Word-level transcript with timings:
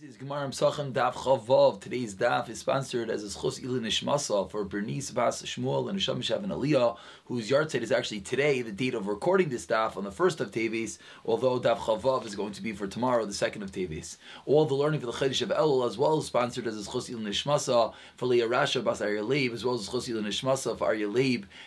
This 0.00 0.10
is 0.10 0.16
Gemara 0.16 0.48
Psachim 0.48 0.92
Daf 0.92 1.12
Chavav. 1.14 1.80
Today's 1.80 2.16
daf 2.16 2.48
is 2.48 2.58
sponsored 2.58 3.10
as 3.10 3.22
a 3.22 3.28
Schus 3.28 3.62
Ilin 3.62 4.50
for 4.50 4.64
Bernice 4.64 5.12
Bas 5.12 5.42
Shmuel 5.42 5.88
and 5.88 5.96
Nisham 5.96 6.16
Shav 6.16 6.42
and 6.42 6.50
Aliyah, 6.50 6.96
whose 7.26 7.48
yahrzeit 7.48 7.80
is 7.80 7.92
actually 7.92 8.20
today, 8.20 8.60
the 8.60 8.72
date 8.72 8.94
of 8.94 9.06
recording 9.06 9.50
this 9.50 9.66
daf 9.66 9.96
on 9.96 10.02
the 10.02 10.10
first 10.10 10.40
of 10.40 10.50
Tevis, 10.50 10.98
although 11.24 11.60
Daf 11.60 11.78
Chavav 11.78 12.26
is 12.26 12.34
going 12.34 12.52
to 12.54 12.62
be 12.62 12.72
for 12.72 12.88
tomorrow, 12.88 13.24
the 13.24 13.32
second 13.32 13.62
of 13.62 13.70
Tevis. 13.70 14.16
All 14.46 14.64
the 14.64 14.74
learning 14.74 14.98
for 14.98 15.06
the 15.06 15.12
Chedesh 15.12 15.42
of 15.42 15.50
Elul 15.50 15.86
as 15.86 15.96
well 15.96 16.18
is 16.18 16.26
sponsored 16.26 16.66
as 16.66 16.76
a 16.76 16.90
Schus 16.90 17.08
Ilin 17.08 17.94
for 18.16 18.26
Leah 18.26 18.48
Rasha 18.48 18.82
Bas 18.82 19.00
Leib, 19.00 19.52
as 19.52 19.64
well 19.64 19.76
as 19.76 19.88
Schus 19.88 20.08
Ilin 20.08 20.76
for 20.76 20.84
Arya 20.86 21.08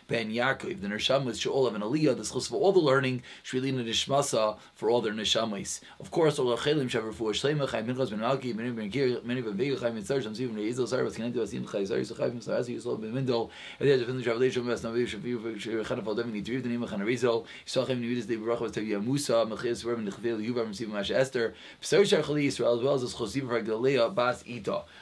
Ben 0.09 0.31
Yaakov. 0.31 0.81
The 0.81 0.87
Nisham 0.89 1.23
with 1.23 1.45
and 1.45 1.83
Aliyah, 1.83 2.17
the 2.17 2.23
Schus 2.23 2.49
for 2.49 2.57
all 2.57 2.73
the 2.73 2.79
learning, 2.79 3.23
Shrilina 3.45 3.85
Nishmasa 3.85 4.57
for 4.75 4.89
all 4.89 5.01
their 5.01 5.13
Nishamis. 5.13 5.79
Of 6.01 6.11
course, 6.11 6.37
all 6.37 6.49
the 6.49 6.57
Chelim 6.57 6.89
Shav 6.89 7.09
Refuah 7.09 7.31
Shleimach, 7.31 7.69
Minchas 7.85 8.09
Ben 8.09 8.16
Malki, 8.19 8.55
Ben 8.55 8.89
Kir, 8.91 9.19
Ben 9.23 9.43
Chaim 9.43 10.03
Chai. 10.03 10.17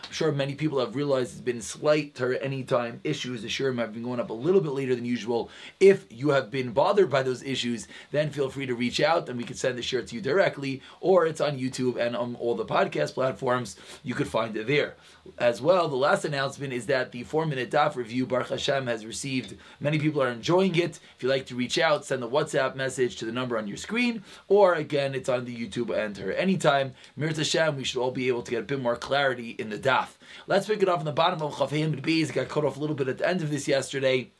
I'm 0.05 0.11
sure 0.11 0.31
many 0.31 0.55
people 0.55 0.79
have 0.79 0.95
realized 0.95 1.31
it's 1.31 1.41
been 1.41 1.61
slight 1.61 2.21
any 2.41 2.63
time 2.63 2.99
issues. 3.03 3.41
The 3.41 3.47
Shiurim 3.47 3.77
have 3.79 3.93
been 3.93 4.03
going 4.03 4.19
up 4.19 4.29
a 4.29 4.33
little 4.33 4.61
bit 4.61 4.71
later 4.71 4.95
than 4.95 5.05
usual. 5.05 5.49
If 5.79 6.05
you 6.09 6.29
have 6.29 6.51
been 6.51 6.71
bothered 6.71 7.09
by 7.09 7.23
those 7.23 7.43
issues, 7.43 7.87
then 8.11 8.29
feel 8.29 8.49
free 8.49 8.65
to 8.65 8.75
reach 8.75 8.99
out 9.01 9.29
and 9.29 9.37
we 9.37 9.43
can 9.43 9.55
send 9.55 9.77
the 9.77 9.81
shiur 9.81 10.05
to 10.07 10.15
you 10.15 10.21
directly, 10.21 10.81
or 10.99 11.25
it's 11.25 11.41
on 11.41 11.57
YouTube 11.57 11.97
and 11.97 12.15
on 12.15 12.35
all 12.35 12.55
the 12.55 12.65
podcast 13.05 13.13
platforms. 13.13 13.75
You 14.03 14.13
could 14.13 14.27
find 14.27 14.55
it 14.55 14.67
there. 14.67 14.95
As 15.37 15.61
well, 15.61 15.87
the 15.87 15.95
last 15.95 16.23
announcement 16.25 16.71
is 16.71 16.85
that 16.85 17.11
the 17.11 17.23
four 17.23 17.45
minute 17.45 17.71
DAF 17.71 17.95
review, 17.95 18.25
Baruch 18.25 18.49
Hashem, 18.49 18.87
has 18.87 19.05
received. 19.05 19.57
Many 19.79 19.97
people 19.97 20.21
are 20.21 20.29
enjoying 20.29 20.75
it. 20.75 20.99
If 21.15 21.23
you'd 21.23 21.29
like 21.29 21.47
to 21.47 21.55
reach 21.55 21.79
out, 21.79 22.05
send 22.05 22.23
a 22.23 22.27
WhatsApp 22.27 22.75
message 22.75 23.15
to 23.17 23.25
the 23.25 23.31
number 23.31 23.57
on 23.57 23.67
your 23.67 23.77
screen, 23.77 24.23
or 24.47 24.75
again, 24.75 25.15
it's 25.15 25.29
on 25.29 25.45
the 25.45 25.55
YouTube 25.55 25.95
enter 25.95 26.31
anytime. 26.33 26.93
Mirza 27.15 27.41
Hashem, 27.41 27.77
we 27.77 27.83
should 27.83 27.99
all 27.99 28.11
be 28.11 28.27
able 28.27 28.43
to 28.43 28.51
get 28.51 28.61
a 28.61 28.63
bit 28.63 28.81
more 28.81 28.95
clarity 28.95 29.51
in 29.51 29.69
the 29.69 29.79
DAF. 29.79 30.09
Let's 30.47 30.67
pick 30.67 30.81
it 30.81 30.89
up 30.89 30.99
from 30.99 31.05
the 31.05 31.11
bottom 31.11 31.41
of 31.41 31.55
Chafayim 31.55 32.01
Beis. 32.01 32.31
Got 32.31 32.49
cut 32.49 32.65
off 32.65 32.77
a 32.77 32.79
little 32.79 32.95
bit 32.95 33.07
at 33.07 33.17
the 33.17 33.27
end 33.27 33.41
of 33.41 33.49
this 33.49 33.67
yesterday. 33.67 34.31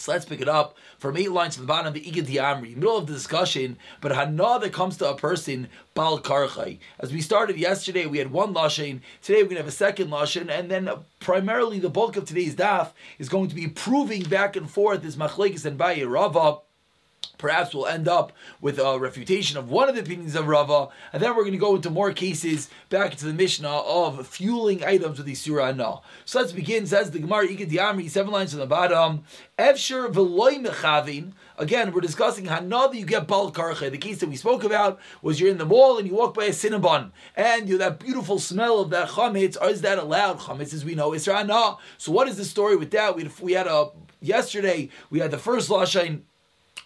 So 0.00 0.12
let's 0.12 0.24
pick 0.24 0.40
it 0.40 0.48
up 0.48 0.76
from 0.98 1.16
eight 1.18 1.30
lines 1.30 1.54
to 1.54 1.60
the 1.60 1.66
bottom 1.66 1.88
of 1.88 1.94
the 1.94 2.00
Igad 2.00 2.26
Yamri, 2.26 2.74
middle 2.74 2.96
of 2.96 3.06
the 3.06 3.12
discussion, 3.12 3.76
but 4.00 4.12
Hana 4.12 4.58
that 4.58 4.72
comes 4.72 4.96
to 4.96 5.10
a 5.10 5.14
person, 5.14 5.68
Bal 5.94 6.18
Karchai. 6.20 6.78
As 6.98 7.12
we 7.12 7.20
started 7.20 7.58
yesterday, 7.58 8.06
we 8.06 8.16
had 8.16 8.32
one 8.32 8.54
Lashon, 8.54 9.00
today 9.22 9.42
we're 9.42 9.50
going 9.50 9.56
to 9.56 9.62
have 9.62 9.68
a 9.68 9.72
second 9.72 10.08
Lashon, 10.08 10.48
and 10.48 10.70
then 10.70 10.88
primarily 11.20 11.78
the 11.78 11.90
bulk 11.90 12.16
of 12.16 12.24
today's 12.24 12.54
daf 12.54 12.92
is 13.18 13.28
going 13.28 13.50
to 13.50 13.54
be 13.54 13.68
proving 13.68 14.22
back 14.22 14.56
and 14.56 14.70
forth 14.70 15.02
this 15.02 15.16
Machlekes 15.16 15.66
and 15.66 15.76
Baye 15.76 16.04
Rava. 16.04 16.60
Perhaps 17.40 17.74
we'll 17.74 17.86
end 17.86 18.06
up 18.06 18.32
with 18.60 18.78
a 18.78 18.98
refutation 18.98 19.56
of 19.56 19.70
one 19.70 19.88
of 19.88 19.94
the 19.94 20.02
opinions 20.02 20.34
of 20.34 20.46
Rava, 20.46 20.88
and 21.10 21.22
then 21.22 21.34
we're 21.34 21.42
going 21.42 21.52
to 21.52 21.58
go 21.58 21.74
into 21.74 21.88
more 21.88 22.12
cases 22.12 22.68
back 22.90 23.12
into 23.12 23.24
the 23.24 23.32
Mishnah 23.32 23.66
of 23.66 24.26
fueling 24.26 24.84
items 24.84 25.16
with 25.16 25.26
the 25.26 25.34
Surah 25.34 25.68
Anah. 25.68 26.00
So 26.26 26.38
let's 26.38 26.52
begin. 26.52 26.86
Says 26.86 27.10
the 27.10 27.18
Gemara 27.18 27.48
Ikad 27.48 27.70
Yamri, 27.70 28.10
seven 28.10 28.30
lines 28.30 28.50
from 28.50 28.60
the 28.60 28.66
bottom. 28.66 29.24
Mechavin. 29.58 31.32
Again, 31.56 31.92
we're 31.92 32.02
discussing 32.02 32.44
now 32.44 32.86
that 32.86 32.96
you 32.96 33.06
get 33.06 33.26
bal 33.26 33.50
karche. 33.50 33.90
The 33.90 33.96
case 33.96 34.18
that 34.18 34.28
we 34.28 34.36
spoke 34.36 34.62
about 34.62 35.00
was 35.22 35.40
you're 35.40 35.50
in 35.50 35.58
the 35.58 35.64
mall 35.64 35.96
and 35.96 36.06
you 36.06 36.14
walk 36.14 36.34
by 36.34 36.44
a 36.44 36.50
cinnabon, 36.50 37.12
and 37.36 37.70
you 37.70 37.78
that 37.78 38.00
beautiful 38.00 38.38
smell 38.38 38.80
of 38.80 38.90
that 38.90 39.08
chametz. 39.08 39.56
Is 39.66 39.80
that 39.80 39.96
allowed? 39.96 40.40
Chametz, 40.40 40.74
as 40.74 40.84
we 40.84 40.94
know, 40.94 41.14
is 41.14 41.26
Anah. 41.26 41.78
So 41.96 42.12
what 42.12 42.28
is 42.28 42.36
the 42.36 42.44
story 42.44 42.76
with 42.76 42.90
that? 42.90 43.16
We 43.16 43.22
had, 43.22 43.40
we 43.40 43.52
had 43.54 43.66
a 43.66 43.88
yesterday. 44.20 44.90
We 45.08 45.20
had 45.20 45.30
the 45.30 45.38
first 45.38 45.70
lashon 45.70 46.24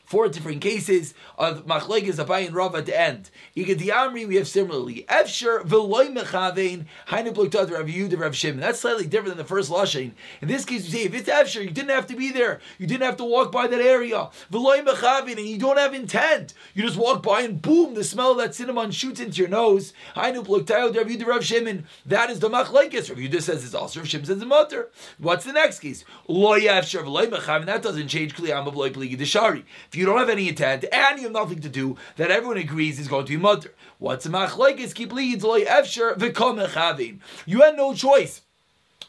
four 0.04 0.28
different 0.28 0.60
cases 0.60 1.14
of 1.38 1.66
Machlekes 1.66 2.16
Abai 2.16 2.46
and 2.46 2.76
at 2.76 2.86
the 2.86 2.98
end. 2.98 3.30
Amri 3.56 4.26
we 4.26 4.36
have 4.36 4.46
similarly. 4.46 5.04
Efsher 5.08 5.64
v'loy 5.64 6.14
mechavein 6.14 6.86
hainu 7.08 7.32
bloktat 7.34 7.70
Rav 7.70 7.86
Yehuda 7.86 8.18
Rav 8.18 8.36
Shimon. 8.36 8.60
That's 8.60 8.80
slightly 8.80 9.06
different 9.06 9.36
than 9.36 9.38
the 9.38 9.44
first 9.44 9.70
lashon. 9.70 10.12
In 10.40 10.48
this 10.48 10.64
case, 10.64 10.84
you 10.84 10.90
say 10.90 11.04
if 11.04 11.14
it's 11.14 11.28
Efsher, 11.28 11.62
you 11.62 11.70
didn't 11.70 11.90
have 11.90 12.06
to 12.08 12.16
be 12.16 12.30
there. 12.30 12.60
You 12.78 12.86
didn't 12.86 13.04
have 13.04 13.16
to 13.16 13.24
walk 13.24 13.50
by 13.50 13.66
that 13.66 13.80
area. 13.80 14.28
V'loy 14.52 14.84
mechavein, 14.84 15.38
and 15.38 15.46
you 15.46 15.58
don't 15.58 15.78
have 15.78 15.94
intent. 15.94 16.54
You 16.74 16.82
just 16.82 16.96
walk 16.96 17.22
by 17.22 17.40
and 17.42 17.60
boom, 17.60 17.94
the 17.94 18.04
smell 18.04 18.32
of 18.32 18.38
that 18.38 18.54
cinnamon 18.54 18.90
shoots 18.90 19.20
into 19.20 19.38
your 19.38 19.48
nose. 19.48 19.92
Hainu 20.16 20.44
bloktat 20.44 20.96
Rav 20.96 21.06
Yehuda 21.06 21.26
Rav 21.26 21.44
Shimon. 21.44 21.86
That 22.06 22.30
is 22.30 22.40
the 22.40 22.50
Machlekes. 22.50 23.08
Rav 23.08 23.18
Yehuda 23.18 23.42
says 23.42 23.64
it's 23.64 23.74
also 23.74 24.00
Rav 24.00 24.08
Shimon 24.08 24.26
says 24.26 24.36
it's 24.36 24.46
mutter. 24.46 24.90
What's 25.18 25.44
the 25.44 25.52
next 25.52 25.80
case? 25.80 26.04
Loy 26.28 26.62
Efsher 26.62 27.04
v'loy 27.04 27.26
mechavein. 27.26 27.66
That 27.66 27.82
doesn't 27.82 28.08
change. 28.08 28.34
Kliyam 28.34 28.66
of 28.66 28.76
loy 28.76 28.90
deshari. 28.90 29.64
If 29.94 29.98
you 29.98 30.06
don't 30.06 30.18
have 30.18 30.28
any 30.28 30.48
intent 30.48 30.84
and 30.92 31.18
you 31.18 31.26
have 31.26 31.32
nothing 31.32 31.60
to 31.60 31.68
do, 31.68 31.96
that 32.16 32.28
everyone 32.28 32.56
agrees 32.56 32.98
is 32.98 33.06
going 33.06 33.26
to 33.26 33.30
be 33.30 33.36
mother. 33.36 33.72
What's 33.98 34.26
a 34.26 34.28
machlekes? 34.28 34.92
Keep 34.92 35.12
leads 35.12 35.44
loy 35.44 35.64
efsher 35.64 36.18
v'kom 36.18 37.20
You 37.46 37.60
had 37.60 37.76
no 37.76 37.94
choice 37.94 38.40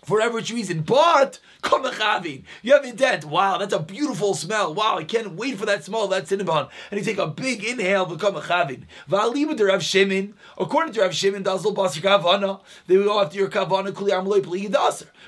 for 0.05 0.17
whatever 0.17 0.37
reason, 0.37 0.81
but 0.81 1.39
you 2.61 2.73
have 2.73 2.85
intent. 2.85 3.25
Wow, 3.25 3.57
that's 3.57 3.73
a 3.73 3.79
beautiful 3.79 4.35
smell. 4.35 4.73
Wow, 4.73 4.97
I 4.97 5.03
can't 5.03 5.33
wait 5.33 5.57
for 5.57 5.65
that 5.65 5.83
smell 5.83 6.03
of 6.03 6.11
that 6.11 6.27
cinnamon. 6.27 6.67
And 6.91 6.99
you 6.99 7.05
take 7.05 7.17
a 7.17 7.27
big 7.27 7.63
inhale, 7.63 8.05
become 8.05 8.35
a 8.35 8.41
chavin. 8.41 8.83
Va'alima 9.09 9.57
to 9.57 9.65
Rav 9.65 9.83
Shimon, 9.83 10.35
according 10.57 10.93
to 10.93 11.01
Rav 11.01 11.15
Shimon, 11.15 11.43
dazal 11.43 11.75
basir 11.75 12.01
kavana, 12.01 12.61
they 12.87 12.95
go 12.95 13.19
after 13.21 13.37
your 13.37 13.49
kavana. 13.49 13.95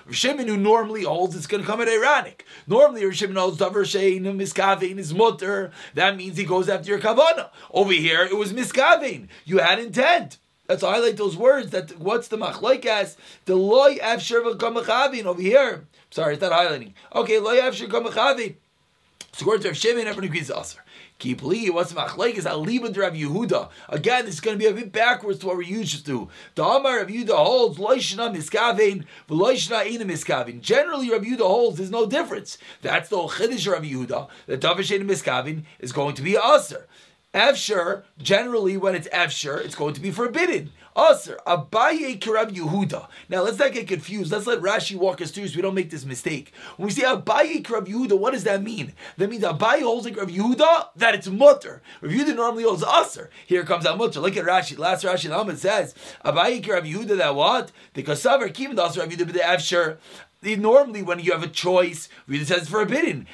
Rav 0.05 0.15
Shimon, 0.15 0.47
who 0.47 0.57
normally 0.57 1.03
holds 1.03 1.35
it's 1.35 1.47
going 1.47 1.63
to 1.63 1.67
come 1.67 1.81
at 1.81 1.87
ironic. 1.87 2.45
Normally, 2.67 3.03
Rav 3.03 3.15
Shimon 3.15 3.35
holds 3.35 3.57
davar 3.57 3.83
shein 3.83 4.21
miskavin 4.21 4.99
is 4.99 5.13
mutter. 5.13 5.71
That 5.95 6.15
means 6.15 6.37
he 6.37 6.45
goes 6.45 6.69
after 6.69 6.89
your 6.89 6.99
kavana. 6.99 7.49
Over 7.71 7.93
here, 7.93 8.23
it 8.23 8.37
was 8.37 8.53
miskavin. 8.53 9.27
You 9.45 9.57
had 9.57 9.79
intent. 9.79 10.37
Let's 10.67 10.83
highlight 10.83 11.17
those 11.17 11.37
words. 11.37 11.71
That 11.71 11.97
what's 11.97 12.27
the 12.27 12.37
machlaikas? 12.37 13.15
The 13.45 13.55
loy 13.55 13.97
afsher 13.97 14.43
v'kamachavin 14.43 15.25
over 15.25 15.41
here. 15.41 15.85
Sorry, 16.09 16.33
it's 16.33 16.41
not 16.41 16.51
highlighting. 16.51 16.93
Okay, 17.15 17.39
loy 17.39 17.57
afsher 17.57 17.87
kamachavin. 17.87 18.55
So 19.31 19.43
according 19.43 19.63
to 19.63 19.67
Rav 19.69 19.77
Shimon, 19.77 20.07
everyone 20.07 20.25
agrees 20.25 20.49
aser. 20.49 20.79
Keep 21.19 21.43
li. 21.43 21.69
What's 21.69 21.91
the 21.91 21.99
machlaikas? 21.99 22.43
Aliba 22.43 22.95
Rav 22.97 23.13
Yehuda. 23.13 23.69
Again, 23.89 24.25
this 24.25 24.35
is 24.35 24.39
going 24.41 24.57
to 24.57 24.59
be 24.59 24.69
a 24.69 24.73
bit 24.73 24.91
backwards 24.91 25.39
to 25.39 25.47
what 25.47 25.57
we're 25.57 25.63
used 25.63 26.05
to. 26.05 26.27
The 26.55 26.63
Amar 26.63 26.97
Rav 26.97 27.07
Yehuda 27.07 27.35
holds 27.35 27.77
loishna 27.77 28.35
miskavein 28.35 29.05
v'loishna 29.29 29.85
ina 29.85 30.05
miskavein. 30.05 30.59
Generally, 30.59 31.11
Rav 31.11 31.21
Yehuda 31.21 31.41
holds 31.41 31.77
there's 31.77 31.91
no 31.91 32.07
difference. 32.07 32.57
That's 32.81 33.09
the 33.09 33.17
chiddush 33.17 33.71
Rav 33.71 33.83
Yehuda. 33.83 34.27
The 34.47 34.57
davish 34.57 34.99
miskavein 35.05 35.63
is 35.79 35.91
going 35.91 36.15
to 36.15 36.21
be 36.21 36.35
aser. 36.35 36.87
Efsher, 37.33 38.03
generally 38.17 38.77
when 38.77 38.95
it's 38.95 39.07
Efsher, 39.09 39.63
it's 39.63 39.75
going 39.75 39.93
to 39.93 40.01
be 40.01 40.11
forbidden. 40.11 40.71
Aser, 40.97 41.37
Abaye 41.45 42.17
Kirab 42.17 42.55
Yehuda. 42.55 43.07
Now 43.29 43.43
let's 43.43 43.59
not 43.59 43.71
get 43.71 43.87
confused. 43.87 44.31
Let's 44.31 44.47
let 44.47 44.61
Rashi 44.61 44.95
walk 44.95 45.21
us 45.21 45.29
through 45.29 45.47
so 45.47 45.55
we 45.55 45.61
don't 45.61 45.75
make 45.75 45.91
this 45.91 46.05
mistake. 46.05 46.51
When 46.77 46.87
we 46.87 46.91
say 46.91 47.03
Abaye 47.03 47.61
Kirab 47.61 47.85
Yehuda, 47.85 48.17
what 48.17 48.33
does 48.33 48.45
that 48.45 48.63
mean? 48.63 48.93
That 49.17 49.29
means 49.29 49.43
Abaye 49.43 49.81
holds 49.81 50.05
like 50.05 50.17
Rav 50.17 50.29
Yehuda, 50.29 50.89
that 50.95 51.13
it's 51.13 51.27
mutter. 51.27 51.83
Rav 52.01 52.11
Yehuda 52.11 52.35
normally 52.35 52.63
holds 52.63 52.83
Aser. 52.83 53.29
Here 53.45 53.63
comes 53.63 53.85
our 53.85 53.95
mutter. 53.95 54.19
Look 54.19 54.37
at 54.37 54.45
Rashi. 54.45 54.77
Last 54.77 55.05
Rashi 55.05 55.29
Lamed 55.29 55.59
says, 55.59 55.93
Abaye 56.25 56.63
Kirab 56.63 56.91
Yehuda, 56.91 57.17
that 57.17 57.35
what? 57.35 57.71
The 57.93 58.01
Kasavar 58.01 58.51
Kim 58.51 58.71
Aser 58.71 59.01
Rav 59.01 59.09
Yehuda, 59.09 59.33
the 59.33 59.39
Efsher 59.39 59.97
normally 60.55 61.01
when 61.01 61.19
you 61.19 61.31
have 61.31 61.43
a 61.43 61.47
choice, 61.47 62.07
it 62.27 62.47
says 62.47 62.69
forbidden. 62.69 63.27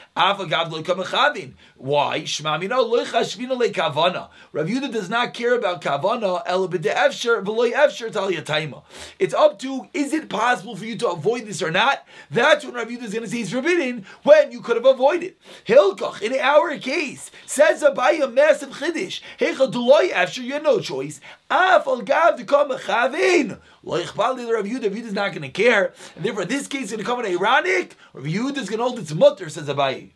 Why? 1.84 2.22
Shmamino 2.22 2.90
loichashvino 2.90 3.58
le 3.58 3.68
kavana. 3.68 4.30
Rav 4.54 4.68
Yudah 4.68 4.90
does 4.90 5.10
not 5.10 5.34
care 5.34 5.54
about 5.54 5.82
kavana. 5.82 6.42
El 6.46 6.70
efsher 6.70 7.44
v'loy 7.44 7.74
efsher 7.74 8.10
tal 8.10 8.32
yatayma. 8.32 8.84
It's 9.20 9.34
up 9.34 9.60
to 9.60 9.90
is 9.94 10.14
it 10.14 10.30
possible 10.30 10.78
for 10.78 10.86
you 10.86 10.96
to 11.00 11.10
avoid 11.10 11.46
this 11.46 11.62
or 11.62 11.72
not? 11.72 12.08
That's 12.32 12.64
when 12.64 12.76
Rav 12.76 12.88
Yudah 12.88 13.04
is 13.04 13.12
going 13.12 13.26
to 13.26 13.30
say 13.30 13.40
it's 13.40 13.52
forbidden 13.52 14.06
when 14.24 14.54
you 14.54 14.62
could 14.62 14.78
have 14.78 14.86
avoided. 14.86 15.36
Hilkach 15.68 16.22
in 16.22 16.34
our 16.40 16.78
case 16.78 17.30
says 17.46 17.84
a 17.84 17.94
massive 18.30 18.70
chiddush. 18.70 19.20
Hecha 19.38 19.70
deloy 19.70 20.10
efsher. 20.12 20.42
You 20.42 20.54
have 20.54 20.64
no 20.64 20.80
choice. 20.80 21.20
Af 21.52 21.86
al 21.86 22.02
gav 22.02 22.38
to 22.38 22.46
come 22.46 22.70
chavin. 22.70 23.60
Loich 23.86 24.16
bali 24.16 24.50
Rav 24.50 24.64
Yudah. 24.64 24.84
Rav 24.84 24.94
Yudah 24.94 25.06
is 25.08 25.12
not 25.12 25.32
going 25.32 25.42
to 25.42 25.50
care, 25.50 25.92
and 26.16 26.24
therefore 26.24 26.46
this 26.46 26.66
case 26.66 26.84
is 26.84 26.92
going 26.92 27.00
to 27.00 27.06
come 27.06 27.20
in 27.20 27.26
ironic, 27.26 27.98
Rav 28.14 28.24
Yehuda 28.24 28.60
is 28.60 28.70
going 28.70 28.80
to 28.80 28.86
hold 28.86 29.00
its 29.00 29.14
mutter, 29.14 29.50
says 29.50 29.68
Abayi. 29.68 30.12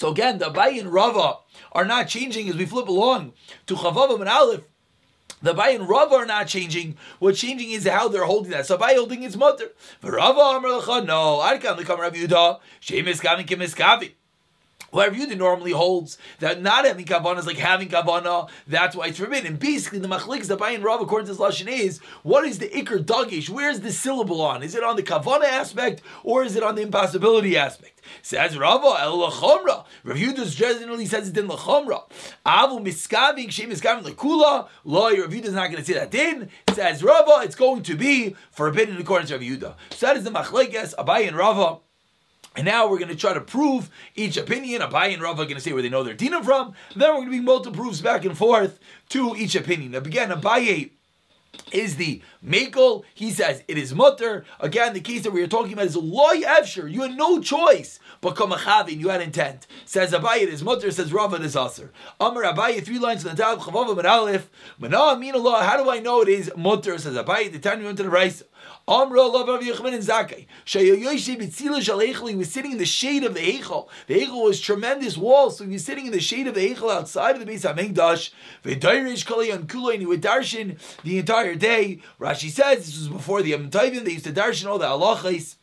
So 0.00 0.08
again, 0.08 0.38
the 0.38 0.46
Abayi 0.46 0.80
and 0.80 0.90
Rava 0.90 1.40
are 1.72 1.84
not 1.84 2.08
changing 2.08 2.48
as 2.48 2.56
we 2.56 2.64
flip 2.64 2.88
along 2.88 3.34
to 3.66 3.74
Chavav 3.74 4.18
and 4.18 4.30
Aleph. 4.30 4.62
The 5.42 5.52
Abayi 5.52 5.74
and 5.74 5.86
Rava 5.86 6.14
are 6.14 6.24
not 6.24 6.46
changing. 6.46 6.96
What's 7.18 7.38
changing 7.38 7.70
is 7.70 7.86
how 7.86 8.08
they're 8.08 8.24
holding 8.24 8.50
that. 8.52 8.64
So 8.64 8.78
Abayi 8.78 8.96
holding 8.96 9.30
mutter. 9.38 9.72
But 10.00 10.12
Rava 10.12 10.40
Amar 10.56 10.80
Lecha, 10.80 11.04
no. 11.04 11.40
Arkan 11.42 11.76
Lekam 11.76 11.98
Rav 11.98 12.14
Yehuda, 12.14 12.60
Shemis 12.80 13.20
Kavin 13.20 13.46
Kimiskavi. 13.46 13.74
Whatever 13.74 14.19
you 14.92 15.36
normally 15.36 15.72
holds 15.72 16.18
that 16.40 16.60
not 16.60 16.84
having 16.84 17.04
kavana 17.04 17.38
is 17.38 17.46
like 17.46 17.56
having 17.56 17.88
kavana, 17.88 18.48
that's 18.66 18.96
why 18.96 19.06
it's 19.06 19.18
forbidden. 19.18 19.56
Basically, 19.56 19.98
the 19.98 20.08
machlik 20.08 20.58
by 20.58 20.70
and 20.70 20.84
Rav 20.84 21.00
according 21.00 21.26
to 21.26 21.32
this 21.32 21.40
lashon 21.40 21.68
is 21.68 21.98
what 22.22 22.44
is 22.44 22.58
the 22.58 22.68
ikr 22.68 23.04
dagish? 23.04 23.48
Where's 23.48 23.80
the 23.80 23.92
syllable 23.92 24.40
on? 24.40 24.62
Is 24.62 24.74
it 24.74 24.82
on 24.82 24.96
the 24.96 25.02
kavana 25.02 25.44
aspect 25.44 26.02
or 26.24 26.44
is 26.44 26.56
it 26.56 26.62
on 26.62 26.74
the 26.74 26.82
impossibility 26.82 27.56
aspect? 27.56 28.00
Says 28.22 28.56
Rava 28.58 29.00
el 29.00 29.18
lachomra. 29.18 29.84
Rav 30.04 30.16
Yudas 30.16 30.54
generally 30.56 31.06
says 31.06 31.28
it 31.28 31.36
in 31.36 31.48
lachomra. 31.48 32.02
Avu 32.44 32.80
miskaving 32.80 33.50
shem 33.50 33.70
miskaving 33.70 34.04
lekula. 34.04 34.68
Lo, 34.84 35.10
Rav 35.10 35.30
Yudas 35.30 35.52
not 35.52 35.70
going 35.70 35.82
to 35.82 35.84
say 35.84 35.94
that 35.94 36.14
in. 36.14 36.48
Says 36.74 37.02
Rava, 37.02 37.42
it's 37.44 37.54
going 37.54 37.82
to 37.82 37.94
be 37.94 38.34
forbidden 38.50 38.96
according 38.98 39.28
to 39.28 39.38
Rav. 39.38 39.76
So 39.90 40.06
that 40.06 40.16
is 40.16 40.24
the 40.24 40.30
machlekes 40.30 40.94
Abai 40.94 41.28
and 41.28 41.36
Rava. 41.36 41.78
And 42.56 42.66
now 42.66 42.88
we're 42.88 42.98
going 42.98 43.10
to 43.10 43.16
try 43.16 43.32
to 43.32 43.40
prove 43.40 43.90
each 44.16 44.36
opinion. 44.36 44.82
Abai 44.82 45.12
and 45.12 45.22
Rav 45.22 45.38
are 45.38 45.44
going 45.44 45.54
to 45.56 45.60
say 45.60 45.72
where 45.72 45.82
they 45.82 45.88
know 45.88 46.02
their 46.02 46.16
dinam 46.16 46.44
from. 46.44 46.74
Then 46.96 47.10
we're 47.10 47.20
going 47.20 47.26
to 47.26 47.30
be 47.30 47.40
multiple 47.40 47.84
proofs 47.84 48.00
back 48.00 48.24
and 48.24 48.36
forth 48.36 48.80
to 49.10 49.36
each 49.36 49.54
opinion. 49.54 49.92
Now, 49.92 49.98
again, 49.98 50.30
Abaye 50.30 50.90
is 51.72 51.96
the 51.96 52.22
makel. 52.44 53.04
He 53.14 53.30
says 53.30 53.62
it 53.68 53.78
is 53.78 53.94
mutter. 53.94 54.44
Again, 54.58 54.92
the 54.92 55.00
case 55.00 55.22
that 55.22 55.32
we 55.32 55.42
are 55.42 55.48
talking 55.48 55.72
about 55.72 55.86
is 55.86 55.96
loy 55.96 56.42
efsher. 56.42 56.90
You 56.90 57.02
had 57.02 57.16
no 57.16 57.40
choice 57.40 57.98
but 58.20 58.36
come 58.36 58.50
kamachavin. 58.50 58.98
You 58.98 59.08
had 59.08 59.20
intent. 59.20 59.66
Says 59.84 60.12
Abaye 60.12 60.42
it 60.42 60.48
is 60.48 60.62
mutter. 60.62 60.90
Says 60.90 61.12
Rav 61.12 61.34
it 61.34 61.42
is 61.42 61.56
aser. 61.56 61.92
Amar 62.20 62.44
Abaye 62.44 62.84
three 62.84 62.98
lines 62.98 63.24
in 63.24 63.34
the 63.34 63.42
top 63.42 63.60
chavav 63.60 63.96
and 63.96 64.06
aleph. 64.06 64.50
Mana 64.78 64.98
amin 64.98 65.34
Allah. 65.34 65.62
How 65.62 65.82
do 65.82 65.90
I 65.90 66.00
know 66.00 66.22
it 66.22 66.28
is 66.28 66.50
mutter? 66.56 66.98
Says 66.98 67.14
Abaye. 67.14 67.52
The 67.52 67.58
time 67.58 67.80
you 67.80 67.86
went 67.86 67.98
to 67.98 68.04
the 68.04 68.10
rice. 68.10 68.42
Amra 68.88 69.20
Rav 69.20 69.60
Yochanan 69.60 69.92
ben 69.92 70.00
Zakkai. 70.00 70.46
Shayoyoshi 70.66 71.38
b'tzila 71.38 71.80
shal 71.80 72.00
He 72.26 72.34
was 72.34 72.50
sitting 72.50 72.72
in 72.72 72.78
the 72.78 72.84
shade 72.84 73.22
of 73.22 73.34
the 73.34 73.40
Eichel. 73.40 73.88
The 74.08 74.20
Eichel 74.20 74.42
was 74.42 74.60
tremendous 74.60 75.16
wall, 75.16 75.50
so 75.50 75.64
he 75.64 75.74
was 75.74 75.84
sitting 75.84 76.06
in 76.06 76.12
the 76.12 76.20
shade 76.20 76.48
of 76.48 76.54
the 76.54 76.74
Eichel 76.74 76.90
outside 76.90 77.36
of 77.36 77.40
the 77.40 77.46
base 77.46 77.64
kali 79.24 79.52
on 79.52 79.66
kulo, 79.66 79.92
and 79.92 80.00
he 80.00 80.06
would 80.06 80.22
darshan 80.22 80.78
the 81.04 81.18
entire 81.18 81.54
day. 81.54 82.00
Rashi 82.30 82.50
says 82.50 82.86
this 82.86 82.98
was 82.98 83.08
before 83.08 83.42
the 83.42 83.50
Yom 83.50 83.70
Tovim. 83.70 84.04
They 84.04 84.12
used 84.12 84.24
to 84.24 84.32
darshan 84.32 84.66
all 84.66 84.78
the 84.78 84.86
halachas. 84.86 85.56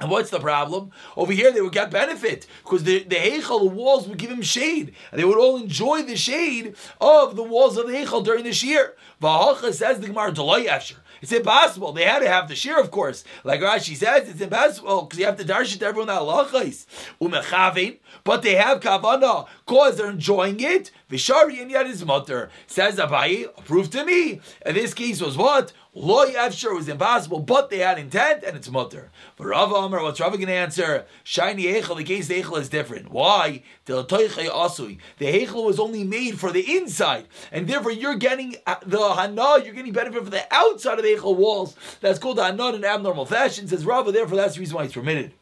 And 0.00 0.10
what's 0.10 0.30
the 0.30 0.40
problem? 0.40 0.90
Over 1.16 1.32
here, 1.32 1.52
they 1.52 1.60
would 1.60 1.72
get 1.72 1.90
benefit 1.90 2.48
because 2.64 2.82
the, 2.82 3.04
the 3.04 3.14
Heichel, 3.14 3.60
the 3.60 3.66
walls 3.66 4.08
would 4.08 4.18
give 4.18 4.30
him 4.30 4.42
shade. 4.42 4.92
And 5.12 5.20
they 5.20 5.24
would 5.24 5.38
all 5.38 5.56
enjoy 5.56 6.02
the 6.02 6.16
shade 6.16 6.74
of 7.00 7.36
the 7.36 7.44
walls 7.44 7.76
of 7.76 7.86
the 7.86 7.92
Heichel 7.92 8.24
during 8.24 8.42
this 8.42 8.64
year. 8.64 8.94
Vahacha 9.22 9.72
says 9.72 10.00
the 10.00 10.08
Gemara, 10.08 10.32
Delay 10.32 10.66
Efsher. 10.66 10.96
It's 11.22 11.32
impossible. 11.32 11.92
They 11.92 12.04
had 12.04 12.18
to 12.18 12.28
have 12.28 12.48
the 12.48 12.56
share, 12.56 12.80
of 12.80 12.90
course. 12.90 13.24
Like 13.44 13.60
Rashi 13.60 13.96
says, 13.96 14.28
it's 14.28 14.40
impossible 14.40 15.02
because 15.02 15.18
you 15.18 15.26
have 15.26 15.38
to 15.38 15.44
darshan 15.44 15.78
to 15.78 15.86
everyone 15.86 16.08
that 16.08 16.20
halachais. 16.20 16.86
Umechavin, 17.20 17.98
but 18.24 18.42
they 18.42 18.56
have 18.56 18.80
kavana 18.80 19.46
cause 19.64 19.96
they're 19.96 20.10
enjoying 20.10 20.60
it. 20.60 20.90
Vishari 21.14 21.62
and 21.62 21.70
yet 21.70 21.86
is 21.86 22.04
mutter. 22.04 22.50
Says 22.66 22.96
Abayi, 22.96 23.46
prove 23.64 23.88
to 23.90 24.04
me. 24.04 24.40
And 24.62 24.76
this 24.76 24.92
case 24.92 25.20
was 25.20 25.36
what? 25.36 25.72
Lo 25.94 26.26
Yavshir 26.26 26.74
was 26.74 26.88
impossible, 26.88 27.38
but 27.38 27.70
they 27.70 27.78
had 27.78 28.00
intent, 28.00 28.42
and 28.42 28.56
it's 28.56 28.68
mutter. 28.68 29.12
But 29.36 29.46
Rav 29.46 29.70
Amar, 29.70 30.02
what's 30.02 30.18
Rav 30.18 30.32
going 30.32 30.46
to 30.46 30.52
answer? 30.52 31.06
Shiny 31.22 31.66
Eichel, 31.66 31.96
the 31.96 32.02
case 32.02 32.28
Eichel 32.30 32.58
is 32.58 32.68
different. 32.68 33.12
Why? 33.12 33.62
The 33.84 34.02
Eichel 34.02 35.64
was 35.64 35.78
only 35.78 36.02
made 36.02 36.40
for 36.40 36.50
the 36.50 36.76
inside, 36.76 37.28
and 37.52 37.68
therefore 37.68 37.92
you're 37.92 38.16
getting 38.16 38.56
uh, 38.66 38.74
the 38.84 39.14
Hana, 39.14 39.64
you're 39.64 39.72
getting 39.72 39.92
benefit 39.92 40.24
for 40.24 40.30
the 40.30 40.52
outside 40.52 40.98
of 40.98 41.04
the 41.04 41.14
Eichel 41.14 41.36
walls. 41.36 41.76
That's 42.00 42.18
called 42.18 42.38
the 42.38 42.44
Hana 42.44 42.72
in 42.72 42.84
abnormal 42.84 43.26
fashion, 43.26 43.68
says 43.68 43.86
Rava, 43.86 44.10
therefore 44.10 44.38
that's 44.38 44.54
the 44.54 44.60
reason 44.60 44.74
why 44.74 44.82
it's 44.82 44.94
permitted. 44.94 45.32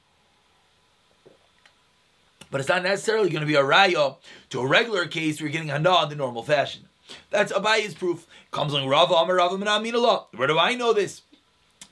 But 2.52 2.60
it's 2.60 2.68
not 2.68 2.82
necessarily 2.82 3.30
going 3.30 3.40
to 3.40 3.46
be 3.46 3.54
a 3.54 3.62
raya 3.62 4.16
to 4.50 4.60
a 4.60 4.66
regular 4.66 5.06
case 5.06 5.40
where 5.40 5.48
you're 5.48 5.52
getting 5.52 5.68
Hana 5.68 6.02
in 6.02 6.10
the 6.10 6.16
normal 6.16 6.42
fashion. 6.42 6.84
That's 7.30 7.50
Abayi's 7.50 7.94
proof. 7.94 8.26
Comes 8.50 8.74
along 8.74 8.88
Rava 8.88 9.14
Amar 9.14 9.38
Minamin 9.38 9.94
Allah. 9.94 10.26
Where 10.36 10.46
do 10.46 10.58
I 10.58 10.74
know 10.74 10.92
this? 10.92 11.22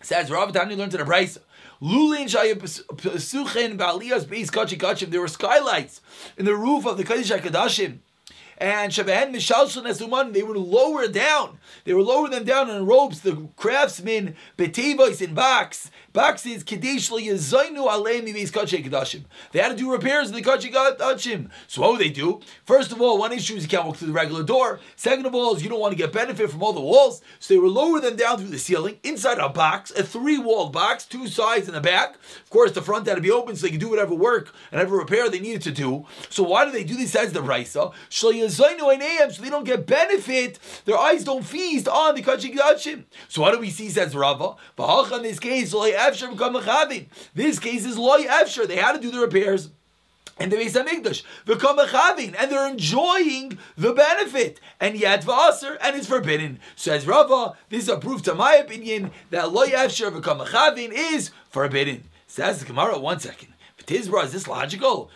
Says 0.02 0.30
Rava 0.30 0.52
Tani 0.52 0.76
learned 0.76 0.92
to 0.92 0.98
the 0.98 1.06
price. 1.06 1.38
Lulin 1.80 2.26
Shaya 2.26 2.56
Pesuchen 2.56 3.78
Baaliyas 3.78 4.26
Beis 4.26 4.50
Kachi 4.50 4.78
Kachim. 4.78 5.10
There 5.10 5.22
were 5.22 5.28
skylights 5.28 6.02
in 6.36 6.44
the 6.44 6.54
roof 6.54 6.84
of 6.86 6.98
the 6.98 7.04
Kaddish 7.04 7.30
HaKaddashim 7.30 7.98
and 8.60 8.92
Shabehen 8.92 9.34
Mishalshon 9.34 9.84
Esuman, 9.84 10.34
they 10.34 10.42
were 10.42 10.58
lower 10.58 11.08
down. 11.08 11.58
They 11.84 11.94
were 11.94 12.02
lower 12.02 12.28
them 12.28 12.44
down 12.44 12.68
on 12.68 12.84
ropes. 12.84 13.20
The 13.20 13.48
craftsmen, 13.56 14.36
Betevos 14.58 15.22
in 15.22 15.32
box, 15.32 15.90
boxes, 16.12 16.62
Kadesh 16.62 17.08
Yazainu 17.08 17.88
Alemi 17.88 18.34
Kachay 18.50 18.84
Kadashim. 18.84 19.24
They 19.52 19.60
had 19.60 19.70
to 19.70 19.76
do 19.76 19.90
repairs 19.90 20.28
in 20.28 20.34
the 20.34 20.42
Kachay 20.42 20.70
Kadashim. 20.72 21.48
So 21.68 21.80
what 21.80 21.92
would 21.92 22.00
they 22.02 22.10
do? 22.10 22.40
First 22.66 22.92
of 22.92 23.00
all, 23.00 23.16
one 23.18 23.32
issue 23.32 23.54
is 23.54 23.62
you 23.62 23.68
can't 23.70 23.86
walk 23.86 23.96
through 23.96 24.08
the 24.08 24.12
regular 24.12 24.42
door. 24.42 24.80
Second 24.94 25.24
of 25.24 25.34
all, 25.34 25.54
is 25.54 25.62
you 25.62 25.70
don't 25.70 25.80
want 25.80 25.92
to 25.92 25.98
get 25.98 26.12
benefit 26.12 26.50
from 26.50 26.62
all 26.62 26.74
the 26.74 26.80
walls. 26.80 27.22
So 27.38 27.54
they 27.54 27.58
were 27.58 27.68
lower 27.68 27.98
them 27.98 28.16
down 28.16 28.36
through 28.36 28.48
the 28.48 28.58
ceiling, 28.58 28.98
inside 29.02 29.38
a 29.38 29.48
box, 29.48 29.90
a 29.92 30.02
three-walled 30.02 30.72
box, 30.72 31.06
two 31.06 31.28
sides 31.28 31.66
and 31.66 31.74
the 31.74 31.80
back. 31.80 32.16
Of 32.16 32.50
course, 32.50 32.72
the 32.72 32.82
front 32.82 33.06
had 33.06 33.14
to 33.14 33.22
be 33.22 33.30
open 33.30 33.56
so 33.56 33.66
they 33.66 33.70
could 33.70 33.80
do 33.80 33.88
whatever 33.88 34.14
work 34.14 34.52
and 34.70 34.78
whatever 34.78 34.98
repair 34.98 35.30
they 35.30 35.40
needed 35.40 35.62
to 35.62 35.72
do. 35.72 36.04
So 36.28 36.42
why 36.42 36.66
do 36.66 36.72
they 36.72 36.84
do 36.84 36.96
this 36.96 37.16
as 37.16 37.32
the 37.32 37.40
Raisa? 37.40 37.92
So 38.50 39.42
they 39.42 39.50
don't 39.50 39.64
get 39.64 39.86
benefit. 39.86 40.58
Their 40.84 40.98
eyes 40.98 41.24
don't 41.24 41.44
feast 41.44 41.88
on 41.88 42.14
the 42.14 42.22
Kachik 42.22 42.56
Dachim. 42.56 43.04
So 43.28 43.42
what 43.42 43.52
do 43.52 43.58
we 43.58 43.70
see, 43.70 43.88
says 43.88 44.14
Rava? 44.14 44.56
In 44.78 45.22
this 45.22 45.38
case, 45.38 45.72
this 47.34 47.58
case 47.58 47.84
is 47.84 47.98
Loy 47.98 48.24
Efsher. 48.24 48.66
They 48.66 48.76
had 48.76 48.92
to 48.92 49.00
do 49.00 49.10
the 49.10 49.20
repairs 49.20 49.70
and 50.40 50.50
the 50.50 50.56
Beis 50.56 50.72
Hamikdash, 50.72 51.22
v'kamachavin, 51.46 52.34
and 52.38 52.50
they're 52.50 52.66
enjoying 52.66 53.58
the 53.76 53.92
benefit, 53.92 54.58
and 54.80 54.96
yet 54.96 55.22
v'aser, 55.22 55.76
and 55.82 55.94
it's 55.94 56.06
forbidden. 56.06 56.58
Says 56.76 57.06
Rava, 57.06 57.56
this 57.68 57.82
is 57.82 57.88
a 57.90 57.98
proof 57.98 58.22
to 58.22 58.34
my 58.34 58.54
opinion 58.54 59.10
that 59.28 59.52
lo 59.52 59.66
yavsher 59.66 60.10
v'kamachavin 60.10 60.92
is 60.92 61.30
forbidden. 61.50 62.04
Says 62.26 62.60
the 62.60 62.64
Gemara, 62.64 62.98
one 62.98 63.20
second. 63.20 63.52
Tizbra, 63.90 64.24
is 64.24 64.30
this 64.30 64.46
logical? 64.46 65.10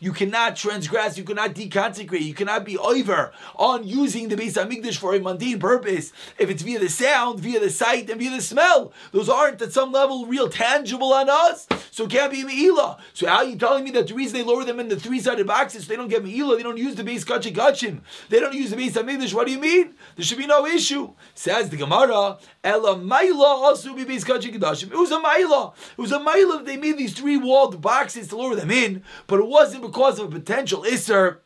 You 0.00 0.12
cannot 0.12 0.56
transgress, 0.56 1.18
you 1.18 1.24
cannot 1.24 1.54
deconsecrate, 1.54 2.22
you 2.22 2.32
cannot 2.32 2.64
be 2.64 2.78
over 2.78 3.32
on 3.56 3.86
using 3.86 4.28
the 4.28 4.36
Beis 4.36 4.54
Hamikdash 4.54 4.96
for 4.96 5.14
a 5.14 5.20
mundane 5.20 5.58
purpose. 5.58 6.14
If 6.38 6.48
it's 6.48 6.62
via 6.62 6.78
the 6.78 6.88
sound, 6.88 7.40
via 7.40 7.60
the 7.60 7.68
sight, 7.68 8.08
and 8.08 8.18
via 8.18 8.30
the 8.30 8.40
smell, 8.40 8.94
those 9.12 9.28
aren't 9.28 9.60
at 9.60 9.74
some 9.74 9.92
level 9.92 10.24
real 10.24 10.48
tangible 10.48 11.12
on 11.12 11.28
us. 11.28 11.68
So 11.90 12.04
it 12.04 12.10
can't 12.10 12.32
be 12.32 12.42
meila. 12.42 12.98
So 13.12 13.26
how 13.26 13.36
are 13.36 13.44
you 13.44 13.56
telling 13.56 13.84
me 13.84 13.90
that 13.90 14.08
the 14.08 14.14
reason 14.14 14.38
they 14.38 14.44
lower 14.44 14.64
them 14.64 14.80
in 14.80 14.88
the 14.88 14.98
three-sided 14.98 15.46
boxes, 15.46 15.88
they 15.88 15.96
don't 15.96 16.08
get 16.08 16.24
meila, 16.24 16.56
they 16.56 16.62
don't 16.62 16.78
use 16.78 16.94
the 16.94 17.04
base 17.04 17.26
kachim, 17.26 18.00
they 18.30 18.40
don't 18.40 18.54
use 18.54 18.70
the 18.70 18.76
Beis 18.76 18.92
Hamikdash? 18.92 19.34
What 19.34 19.46
do 19.46 19.52
you 19.52 19.58
mean? 19.58 19.94
There 20.16 20.24
should 20.24 20.38
be 20.38 20.46
no 20.46 20.69
issue. 20.70 21.12
Says 21.34 21.68
the 21.70 21.76
Gemara, 21.76 22.38
Ela 22.64 22.96
Maila 22.96 23.44
also 23.44 23.94
be 23.94 24.04
Kedashim. 24.04 24.90
It 24.90 24.96
was 24.96 25.10
a 25.10 25.18
Maila. 25.18 25.74
It 25.92 26.00
was 26.00 26.12
a 26.12 26.18
Maila 26.18 26.58
that 26.58 26.66
they 26.66 26.76
made 26.76 26.98
these 26.98 27.14
three 27.14 27.36
walled 27.36 27.80
boxes 27.80 28.28
to 28.28 28.36
lower 28.36 28.54
them 28.54 28.70
in, 28.70 29.02
but 29.26 29.40
it 29.40 29.46
wasn't 29.46 29.82
because 29.82 30.18
of 30.18 30.26
a 30.26 30.38
potential 30.38 30.82
Isser. 30.82 31.38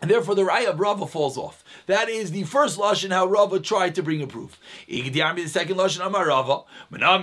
And 0.00 0.10
therefore, 0.10 0.34
the 0.34 0.42
Raya 0.42 0.70
of 0.70 0.80
Rava 0.80 1.06
falls 1.06 1.38
off. 1.38 1.62
That 1.86 2.08
is 2.08 2.32
the 2.32 2.42
first 2.42 2.76
lashon 2.76 3.12
how 3.12 3.26
Rava 3.26 3.60
tried 3.60 3.94
to 3.94 4.02
bring 4.02 4.20
a 4.20 4.26
proof. 4.26 4.58
The 4.88 5.46
second 5.46 5.76
lashon 5.76 6.04
Amar 6.04 6.26
Rava. 6.26 6.62
How 7.00 7.18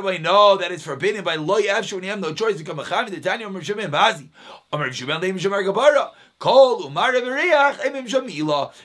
do 0.00 0.08
I 0.08 0.16
know 0.18 0.56
that 0.56 0.72
it's 0.72 0.82
forbidden 0.82 1.22
by 1.22 1.36
loy 1.36 1.62
afshu 1.62 1.92
when 1.94 2.02
you 2.02 2.10
have 2.10 2.18
no 2.20 2.34
choice 2.34 2.54
to 2.54 2.64
become 2.64 2.80
a 2.80 2.84
chavi? 2.84 3.10
The 3.10 3.20
Tanya 3.20 3.48
Shimon 3.62 3.92
Bazi. 3.92 4.28
He 4.76 4.82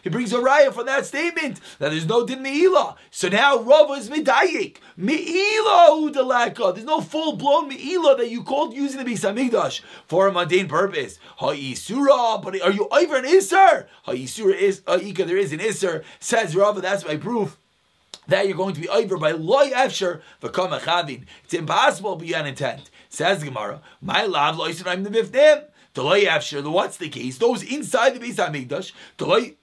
brings 0.09 0.31
a 0.31 0.37
raya 0.37 0.73
from 0.73 0.85
that 0.85 1.05
statement 1.05 1.59
that 1.79 1.89
there's 1.89 2.05
no 2.05 2.25
din 2.25 2.41
meila. 2.41 2.95
So 3.09 3.27
now 3.27 3.59
Rav 3.59 3.91
is 3.97 4.09
midayik 4.09 4.77
meila 4.97 5.89
udalaka. 5.89 6.73
There's 6.73 6.85
no 6.85 7.01
full 7.01 7.35
blown 7.35 7.69
meila 7.69 8.15
that 8.17 8.29
you 8.29 8.43
called 8.43 8.73
using 8.73 9.03
the 9.03 9.11
Beis 9.11 9.29
Hamikdash 9.29 9.81
for 10.07 10.27
a 10.27 10.31
mundane 10.31 10.69
purpose. 10.69 11.19
Ha'isura, 11.39 12.41
but 12.41 12.61
are 12.61 12.71
you 12.71 12.87
over 12.89 13.17
an 13.17 13.25
iser? 13.25 13.89
Ha'isura 14.05 14.55
is 14.55 14.81
ha'ika. 14.87 15.25
There 15.25 15.35
is 15.35 15.51
an 15.51 15.59
iser. 15.59 16.05
Says 16.21 16.55
Rav. 16.55 16.81
That's 16.81 17.03
my 17.05 17.17
proof 17.17 17.57
that 18.27 18.47
you're 18.47 18.55
going 18.55 18.75
to 18.75 18.81
be 18.81 18.87
over 18.87 19.17
by 19.17 19.31
loy 19.31 19.71
efsher 19.71 20.21
v'kama 20.41 20.79
chavin. 20.79 21.25
It's 21.43 21.53
impossible 21.53 22.15
beyond 22.15 22.47
intent. 22.47 22.89
Says 23.09 23.43
Gemara, 23.43 23.81
my 24.01 24.23
love 24.23 24.55
loisin 24.55 25.03
the 25.03 25.09
bifnim. 25.09 25.65
Delay 25.93 26.27
after 26.27 26.61
the 26.61 26.71
what's 26.71 26.97
the 26.97 27.09
case? 27.09 27.37
Those 27.37 27.63
inside 27.63 28.11
the 28.11 28.19
Beis 28.19 28.35
Hamikdash, 28.35 28.91
delay 29.17 29.55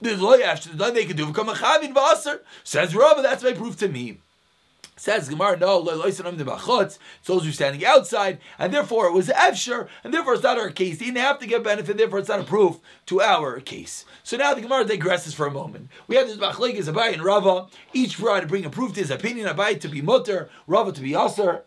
the 0.00 0.16
delay 0.16 0.42
after 0.42 0.68
the 0.68 0.90
they 0.90 1.04
can 1.04 1.16
do 1.16 1.26
become 1.26 1.48
a 1.48 1.54
chavin 1.54 1.94
vaser. 1.94 2.40
Says 2.64 2.94
Rava, 2.94 3.22
that's 3.22 3.42
my 3.42 3.52
proof 3.52 3.76
to 3.78 3.88
me. 3.88 4.18
Says 4.96 5.28
Gemara, 5.28 5.56
no, 5.56 5.84
it's 5.84 6.18
those 7.24 7.42
who 7.42 7.48
are 7.48 7.52
standing 7.52 7.84
outside, 7.84 8.38
and 8.58 8.72
therefore 8.72 9.06
it 9.06 9.12
was 9.12 9.28
Efsher, 9.28 9.88
and 10.04 10.12
therefore 10.12 10.34
it's 10.34 10.42
not 10.42 10.58
our 10.58 10.70
case. 10.70 11.00
He 11.00 11.06
didn't 11.06 11.16
have 11.16 11.38
to 11.38 11.46
get 11.46 11.64
benefit, 11.64 11.96
therefore 11.96 12.18
it's 12.18 12.28
not 12.28 12.40
a 12.40 12.44
proof 12.44 12.78
to 13.06 13.20
our 13.20 13.58
case. 13.58 14.04
So 14.22 14.36
now 14.36 14.54
the 14.54 14.60
Gemara 14.60 14.84
digresses 14.84 15.34
for 15.34 15.46
a 15.46 15.50
moment. 15.50 15.88
We 16.06 16.16
have 16.16 16.28
this 16.28 16.36
Machlekes 16.36 16.84
Abai 16.84 17.14
and 17.14 17.24
Rava, 17.24 17.66
each 17.92 18.14
try 18.14 18.40
to 18.40 18.46
bring 18.46 18.64
a 18.64 18.70
proof 18.70 18.92
to 18.94 19.00
his 19.00 19.10
opinion, 19.10 19.48
Abai 19.48 19.80
to 19.80 19.88
be 19.88 20.02
mutter, 20.02 20.50
Rava 20.66 20.92
to 20.92 21.00
be 21.00 21.14
aser. 21.16 21.64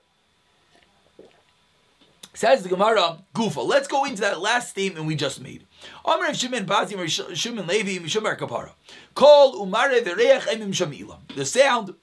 Says 2.35 2.63
the 2.63 2.69
Gemara, 2.69 3.19
Gufa. 3.33 3.65
Let's 3.65 3.87
go 3.87 4.03
into 4.03 4.19
that 4.19 4.41
last 4.41 4.69
statement 4.69 5.05
we 5.05 5.15
just 5.15 5.41
made. 5.41 5.65
Amr 6.03 6.33
Shimon 6.33 6.65
Bazim 6.65 7.07
Shimon 7.33 7.65
Levi 7.65 8.03
Mishomar 8.03 8.37
Kapara. 8.37 8.71
Call 9.13 9.65
Umare 9.65 10.03
Vereach 10.03 10.41
Emim 10.41 10.73
Shamila. 10.73 11.19
The 11.33 11.45
sound, 11.45 11.95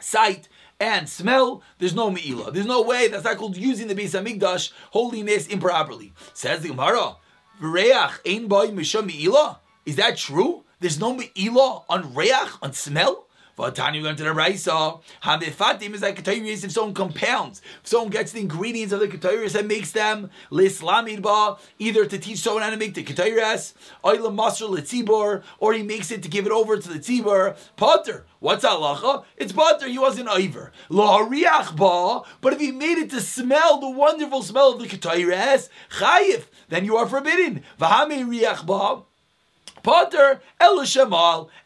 sight, 0.00 0.48
and 0.80 1.06
smell, 1.06 1.62
there's 1.78 1.94
no 1.94 2.10
me'ila. 2.10 2.52
There's 2.52 2.64
no 2.64 2.80
way 2.80 3.08
that's 3.08 3.24
not 3.24 3.36
called 3.36 3.58
using 3.58 3.88
the 3.88 3.94
Beis 3.94 4.18
Hamikdash 4.18 4.72
holiness 4.92 5.46
improperly. 5.46 6.14
Says 6.32 6.62
the 6.62 6.68
Gemara, 6.68 7.16
Reach 7.60 8.12
ein 8.26 8.48
boy 8.48 8.68
misham 8.68 9.04
me'ila. 9.04 9.60
Is 9.84 9.96
that 9.96 10.16
true? 10.16 10.64
There's 10.80 10.98
no 10.98 11.14
me'ila 11.14 11.82
on 11.90 12.14
reach, 12.14 12.32
on 12.62 12.72
smell? 12.72 13.25
Vatani 13.56 14.02
learned 14.02 14.18
to 14.18 14.24
the 14.24 14.32
Raisa. 14.34 14.96
Hamefatim 15.22 15.94
is 15.94 16.02
like 16.02 16.22
ketayris 16.22 16.62
if 16.64 16.72
someone 16.72 16.92
compounds, 16.92 17.62
if 17.82 17.88
someone 17.88 18.10
gets 18.10 18.32
the 18.32 18.40
ingredients 18.40 18.92
of 18.92 19.00
the 19.00 19.08
ketayris 19.08 19.54
and 19.58 19.66
makes 19.66 19.92
them 19.92 20.30
lislamid 20.50 21.22
ba, 21.22 21.56
either 21.78 22.04
to 22.04 22.18
teach 22.18 22.38
someone 22.38 22.62
how 22.62 22.70
to 22.70 22.76
make 22.76 22.94
the 22.94 23.02
ketayris, 23.02 23.72
oila 24.04 24.34
masr 24.34 24.68
letzibor, 24.68 25.42
or 25.58 25.72
he 25.72 25.82
makes 25.82 26.10
it 26.10 26.22
to 26.22 26.28
give 26.28 26.44
it 26.44 26.52
over 26.52 26.76
to 26.76 26.88
the 26.88 26.98
tzibor. 26.98 27.56
Potter. 27.76 28.26
What's 28.40 28.64
halacha? 28.64 29.24
It's 29.38 29.52
butter. 29.52 29.88
He 29.88 29.98
wasn't 29.98 30.28
iver. 30.28 30.70
Lahariach 30.90 31.74
ba. 31.76 32.28
But 32.42 32.52
if 32.52 32.60
he 32.60 32.72
made 32.72 32.98
it 32.98 33.10
to 33.10 33.22
smell 33.22 33.80
the 33.80 33.90
wonderful 33.90 34.42
smell 34.42 34.72
of 34.72 34.80
the 34.80 34.86
ketayres, 34.86 35.70
chayif, 35.92 36.44
then 36.68 36.84
you 36.84 36.98
are 36.98 37.06
forbidden. 37.06 37.62
V'hame 37.80 38.26
riach 38.28 38.66
ba. 38.66 39.02
Potter 39.82 40.42
el 40.60 40.80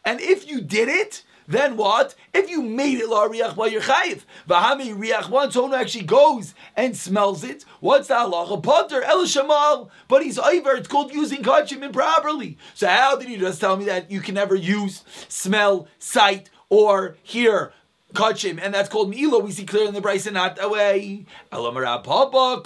And 0.05 0.21
if 0.21 0.49
you 0.49 0.61
did 0.61 0.87
it, 0.87 1.23
then 1.51 1.77
what? 1.77 2.15
If 2.33 2.49
you 2.49 2.61
made 2.61 2.99
it 2.99 3.09
la 3.09 3.27
riach 3.27 3.55
by 3.55 3.67
your 3.67 3.81
chayiv, 3.81 4.23
v'hami 4.47 4.95
riach 4.95 5.29
one 5.29 5.51
someone 5.51 5.79
actually 5.79 6.05
goes 6.05 6.53
and 6.75 6.95
smells 6.95 7.43
it. 7.43 7.65
What's 7.79 8.07
that 8.07 8.27
halacha? 8.27 8.63
Potter 8.63 9.03
el 9.03 9.25
shamal, 9.25 9.89
but 10.07 10.23
he's 10.23 10.39
over. 10.39 10.71
It's 10.71 10.87
called 10.87 11.13
using 11.13 11.43
kachim 11.43 11.83
improperly. 11.83 12.57
So 12.73 12.87
how 12.87 13.15
did 13.17 13.29
you 13.29 13.37
just 13.37 13.59
tell 13.59 13.77
me 13.77 13.85
that 13.85 14.09
you 14.09 14.21
can 14.21 14.35
never 14.35 14.55
use 14.55 15.03
smell, 15.27 15.87
sight, 15.99 16.49
or 16.69 17.17
hear 17.21 17.73
kachim, 18.13 18.59
and 18.61 18.73
that's 18.73 18.89
called 18.89 19.09
Me'ila. 19.09 19.39
We 19.39 19.51
see 19.51 19.65
clear 19.65 19.87
in 19.87 19.93
the 19.93 20.01
Bryce 20.01 20.25
not 20.31 20.55
that 20.55 20.69
way. 20.69 21.25
Papa, 21.51 22.61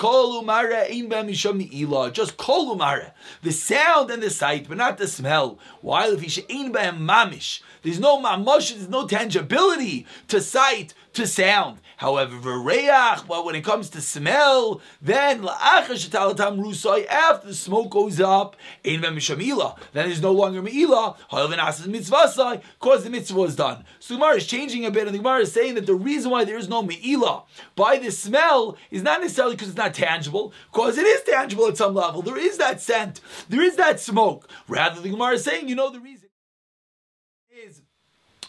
Just 2.12 2.38
kolumara. 2.38 3.12
The 3.42 3.52
sound 3.52 4.12
and 4.12 4.22
the 4.22 4.30
sight, 4.30 4.68
but 4.68 4.78
not 4.78 4.98
the 4.98 5.08
smell. 5.08 5.60
While 5.82 6.14
if 6.14 6.22
mamish, 6.98 7.62
there's 7.82 8.00
no 8.00 8.22
mamash, 8.22 8.74
there's 8.74 8.90
no 8.90 9.08
tangibility 9.08 10.06
to 10.28 10.42
sight, 10.42 10.94
to 11.14 11.28
sound. 11.28 11.80
However, 11.98 12.36
v'reach, 12.36 13.28
but 13.28 13.46
when 13.46 13.56
it 13.56 13.64
comes 13.64 13.90
to 13.92 14.02
smell, 14.02 14.82
then 15.02 15.48
after 15.48 15.94
the 15.94 17.54
smoke 17.54 17.90
goes 17.90 18.20
up, 18.20 18.56
in 18.84 19.02
then 19.02 19.16
there's 19.94 20.22
no 20.22 20.32
longer 20.32 20.62
me'ila, 20.62 21.16
because 21.30 23.04
the 23.04 23.10
mitzvah 23.10 23.40
was 23.40 23.56
done. 23.56 23.86
So 24.00 24.16
Gemara 24.16 24.36
is 24.36 24.46
changing 24.48 24.86
a 24.86 24.92
bit, 24.92 25.08
and 25.08 25.14
the 25.14 25.20
Gemara 25.20 25.40
is 25.42 25.52
saying 25.52 25.76
that 25.76 25.86
the 25.86 25.96
reason 25.96 26.32
why 26.32 26.44
there 26.44 26.58
is 26.58 26.68
no 26.68 26.82
me'ila 26.82 27.44
by 27.76 27.98
the 27.98 28.12
smell 28.12 28.78
is 28.92 29.02
not 29.02 29.22
necessarily 29.22 29.56
because 29.56 29.70
it's 29.70 29.78
not 29.78 29.94
tangible, 29.94 30.52
because 30.72 30.98
it 30.98 31.06
is 31.06 31.24
tangible 31.24 31.68
at 31.68 31.78
some 31.78 31.94
level. 31.94 32.22
There 32.22 32.38
is 32.38 32.58
that 32.58 32.82
scent, 32.82 33.22
there 33.50 33.62
is 33.62 33.76
that 33.78 34.00
smoke. 34.00 34.50
Rather, 34.68 35.00
the 35.00 35.10
Gemara 35.10 35.36
is 35.36 35.44
saying, 35.44 35.70
you 35.70 35.76
know 35.76 35.90
the 35.90 36.00
reason 36.00 36.25
is 36.25 36.25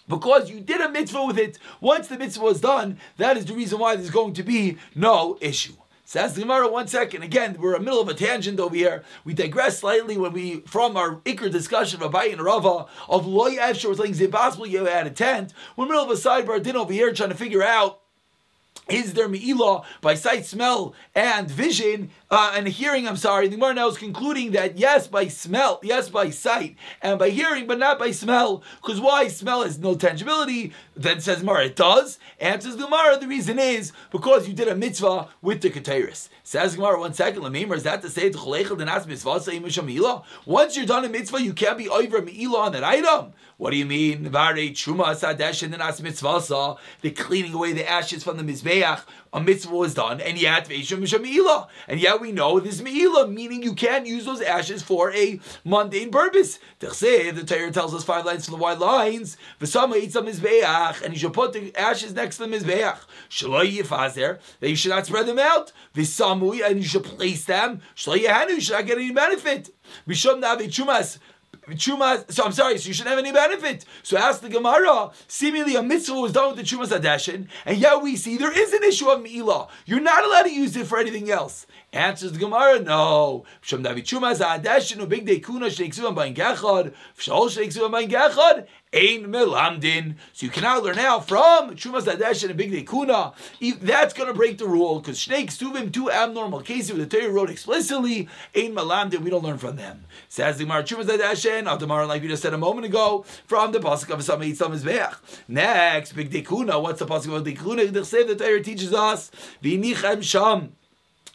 because 0.09 0.51
you 0.51 0.61
did 0.61 0.81
a 0.81 0.91
mitzvah 0.91 1.25
with 1.25 1.39
it. 1.39 1.59
Once 1.81 2.09
the 2.09 2.19
mitzvah 2.19 2.45
was 2.45 2.61
done, 2.61 2.99
that 3.17 3.37
is 3.37 3.47
the 3.47 3.55
reason 3.55 3.79
why 3.79 3.97
there's 3.97 4.11
going 4.11 4.35
to 4.35 4.43
be 4.43 4.79
no 4.95 5.39
issue. 5.41 5.75
Says 6.09 6.35
the 6.35 6.43
Gemara, 6.43 6.69
one 6.69 6.87
second. 6.87 7.25
Again, 7.25 7.57
we're 7.59 7.75
in 7.75 7.81
the 7.81 7.85
middle 7.85 8.01
of 8.01 8.09
a 8.09 8.15
tangent 8.15 8.61
over 8.61 8.77
here. 8.77 9.03
We 9.25 9.35
digress 9.35 9.81
slightly 9.81 10.17
when 10.17 10.33
we, 10.33 10.61
from 10.61 10.97
our 10.97 11.17
Iker 11.23 11.51
discussion 11.51 12.01
of 12.01 12.13
Abai 12.13 12.33
and 12.33 12.41
Rava, 12.41 12.87
of 13.09 13.27
Loy 13.27 13.57
Efshar 13.57 13.89
was 13.89 13.99
like 13.99 14.17
impossible 14.21 14.69
you 14.69 14.85
had 14.85 15.09
a 15.09 15.11
tent. 15.11 15.53
We're 15.75 15.85
in 15.85 15.89
the 15.89 15.95
middle 15.95 16.13
of 16.13 16.17
a 16.17 16.21
sidebar 16.21 16.63
din 16.63 16.77
over 16.77 16.93
here 16.93 17.13
trying 17.13 17.31
to 17.31 17.35
figure 17.35 17.65
out 17.65 18.03
is 18.89 19.15
there 19.15 19.29
me'ilah 19.29 19.85
by 20.01 20.15
sight, 20.15 20.47
smell, 20.47 20.95
and 21.15 21.51
vision, 21.51 22.11
uh, 22.31 22.53
and 22.55 22.69
hearing? 22.69 23.09
I'm 23.09 23.17
sorry. 23.17 23.49
The 23.49 23.57
Gemara 23.57 23.75
now 23.75 23.89
is 23.89 23.99
concluding 23.99 24.53
that 24.53 24.79
yes, 24.79 25.09
by 25.09 25.27
smell, 25.27 25.81
yes, 25.83 26.09
by 26.09 26.31
sight, 26.31 26.77
and 27.03 27.19
by 27.19 27.31
hearing, 27.31 27.67
but 27.67 27.79
not 27.79 27.99
by 27.99 28.13
smell. 28.13 28.63
Because 28.81 29.01
why? 29.01 29.27
Smell 29.27 29.65
has 29.65 29.79
no 29.79 29.97
tangibility. 29.97 30.73
Then 30.95 31.21
says 31.21 31.41
Gemara, 31.41 31.67
it 31.67 31.77
does. 31.77 32.19
Answers 32.41 32.77
the 32.77 32.85
Gemara, 32.85 33.19
the 33.19 33.27
reason 33.27 33.59
is 33.59 33.93
because 34.13 34.47
you 34.47 34.55
did 34.55 34.69
a 34.69 34.77
mitzvah 34.77 35.29
with 35.43 35.63
the 35.63 35.71
Keteris. 35.71 36.29
Says 36.49 36.77
Gemara, 36.77 37.01
one 37.01 37.13
second, 37.13 37.43
Lamimar, 37.43 37.75
is 37.75 37.83
that 37.83 38.03
to 38.03 38.09
say, 38.09 38.31
once 40.47 40.77
you're 40.77 40.87
done 40.87 41.05
a 41.05 41.09
mitzvah, 41.09 41.43
you 41.43 41.53
can't 41.53 41.77
be 41.77 41.89
over 41.89 42.23
me'ilah 42.23 42.59
on 42.59 42.71
that 42.71 42.85
item? 42.85 43.33
What 43.57 43.73
do 43.73 43.77
you 43.77 43.85
mean? 43.85 44.23
The 44.23 44.31
cleaning 47.11 47.53
away 47.53 47.73
the 47.73 47.91
ashes 47.91 48.23
from 48.23 48.37
the 48.37 48.45
Mizbeach, 48.45 49.01
a 49.37 49.41
mitzvah 49.41 49.77
was 49.77 49.93
done, 49.93 50.19
and 50.23 50.39
yet 50.39 50.71
and 50.71 52.01
yet 52.01 52.21
we 52.23 52.33
know 52.33 52.59
this 52.59 52.81
meila, 52.81 53.31
meaning 53.31 53.63
you 53.63 53.75
can't 53.75 54.07
use 54.07 54.25
those 54.25 54.41
ashes 54.41 54.83
for 54.83 55.13
a 55.13 55.39
mundane 55.63 56.11
purpose. 56.11 56.59
The 56.81 57.45
Torah 57.47 57.71
tells 57.71 57.95
us 57.95 58.03
five 58.03 58.25
lines 58.25 58.47
from 58.47 58.53
the 58.53 58.63
white 58.63 58.79
lines. 58.79 59.37
And 59.61 61.13
you 61.13 61.19
should 61.19 61.35
put 61.35 61.53
the 61.53 61.77
ashes 61.77 62.15
next 62.15 62.39
to 62.39 62.47
the 62.47 62.57
mizbeach. 62.57 62.99
That 64.61 64.71
you 64.71 64.77
should 64.77 64.89
not 64.89 65.05
spread 65.05 65.27
them 65.27 65.39
out. 65.39 65.71
And 65.95 66.79
you 66.79 66.85
should 66.85 67.05
place 67.05 67.45
them. 67.45 67.83
You 68.07 68.61
should 68.61 68.73
not 68.73 68.87
get 68.87 68.97
any 68.97 69.13
benefit. 69.13 69.69
Mishum. 70.09 70.41
Chuma, 71.71 72.31
so 72.31 72.45
I'm 72.45 72.53
sorry, 72.53 72.79
so 72.79 72.89
you 72.89 72.95
shouldn't 72.95 73.11
have 73.11 73.19
any 73.19 73.33
benefit. 73.33 73.85
So 74.03 74.17
ask 74.17 74.41
the 74.41 74.49
Gemara, 74.49 75.11
seemingly 75.27 75.75
a 75.77 75.83
mitzvah 75.83 76.15
was 76.15 76.33
done 76.33 76.55
with 76.55 76.59
the 76.59 76.63
Chumas 76.63 76.97
Adeshin, 76.97 77.49
and 77.65 77.79
yet 77.79 78.03
we 78.03 78.17
see 78.17 78.37
there 78.37 78.57
is 78.57 78.73
an 78.73 78.85
issue 78.85 79.09
of 79.09 79.21
Mi'ilah. 79.21 79.69
You're 79.85 80.01
not 80.01 80.25
allowed 80.25 80.45
to 80.45 80.53
use 80.53 80.77
it 80.77 80.87
for 80.87 80.99
anything 80.99 81.31
else. 81.31 81.67
Answers 81.97 82.33
the 82.33 82.39
Gemara, 82.39 82.79
no. 82.81 83.47
Shom 83.63 83.83
David 83.83 84.05
Chumas 84.05 84.41
Adeshin, 84.41 84.99
bigdei 85.09 85.43
kehuna 85.43 85.71
sheiksu 85.71 86.15
bain 86.15 86.35
gechad, 86.35 86.93
shol 87.17 87.49
sheiksu 87.49 87.91
bain 87.91 88.11
melamdin. 89.25 90.17
So 90.35 90.45
you 90.45 90.53
cannot 90.53 90.83
learn 90.85 90.97
now 90.97 91.21
from 91.21 91.75
Chumas 91.75 92.03
Adeshin 92.03 92.51
and 92.51 92.61
bigdei 92.61 92.85
kehuna. 92.85 93.33
That's 93.81 94.13
going 94.13 94.29
to 94.29 94.35
break 94.35 94.59
the 94.59 94.67
rule, 94.67 95.01
because 95.01 95.19
Shnei 95.19 95.47
Ksuvim, 95.47 95.91
two 95.91 96.11
abnormal 96.11 96.61
cases 96.61 96.93
where 96.93 97.03
the 97.05 97.19
Torah 97.19 97.33
wrote 97.33 97.49
explicitly, 97.49 98.29
ein 98.55 98.75
melamdin, 98.75 99.21
we 99.21 99.31
don't 99.31 99.43
learn 99.43 99.57
from 99.57 99.77
them. 99.77 100.05
Says 100.29 100.59
the 100.59 100.65
Gemara, 100.65 100.83
Chumas 100.83 101.07
Adeshin, 101.07 101.67
Adamar, 101.67 102.07
like 102.07 102.21
we 102.21 102.29
just 102.29 102.43
said 102.43 102.53
a 102.53 102.59
moment 102.59 102.85
ago, 102.85 103.25
from 103.47 103.73
the 103.73 103.79
pasuk 103.79 104.11
of 104.11 104.23
Sama 104.23 104.45
Yitzam 104.45 104.77
Mizbeach. 104.77 105.17
Next, 105.49 106.15
bigdei 106.15 106.45
kehuna. 106.45 106.83
What's 106.83 106.99
the 106.99 107.07
pasuk 107.07 107.35
of 107.35 107.45
dekuna? 107.45 107.91
The 107.91 108.05
say 108.05 108.23
the 108.23 108.37
Torah 108.37 108.63
teaches 108.63 108.93
us 108.93 109.31
v'nichem 109.63 110.23
sham. 110.23 110.75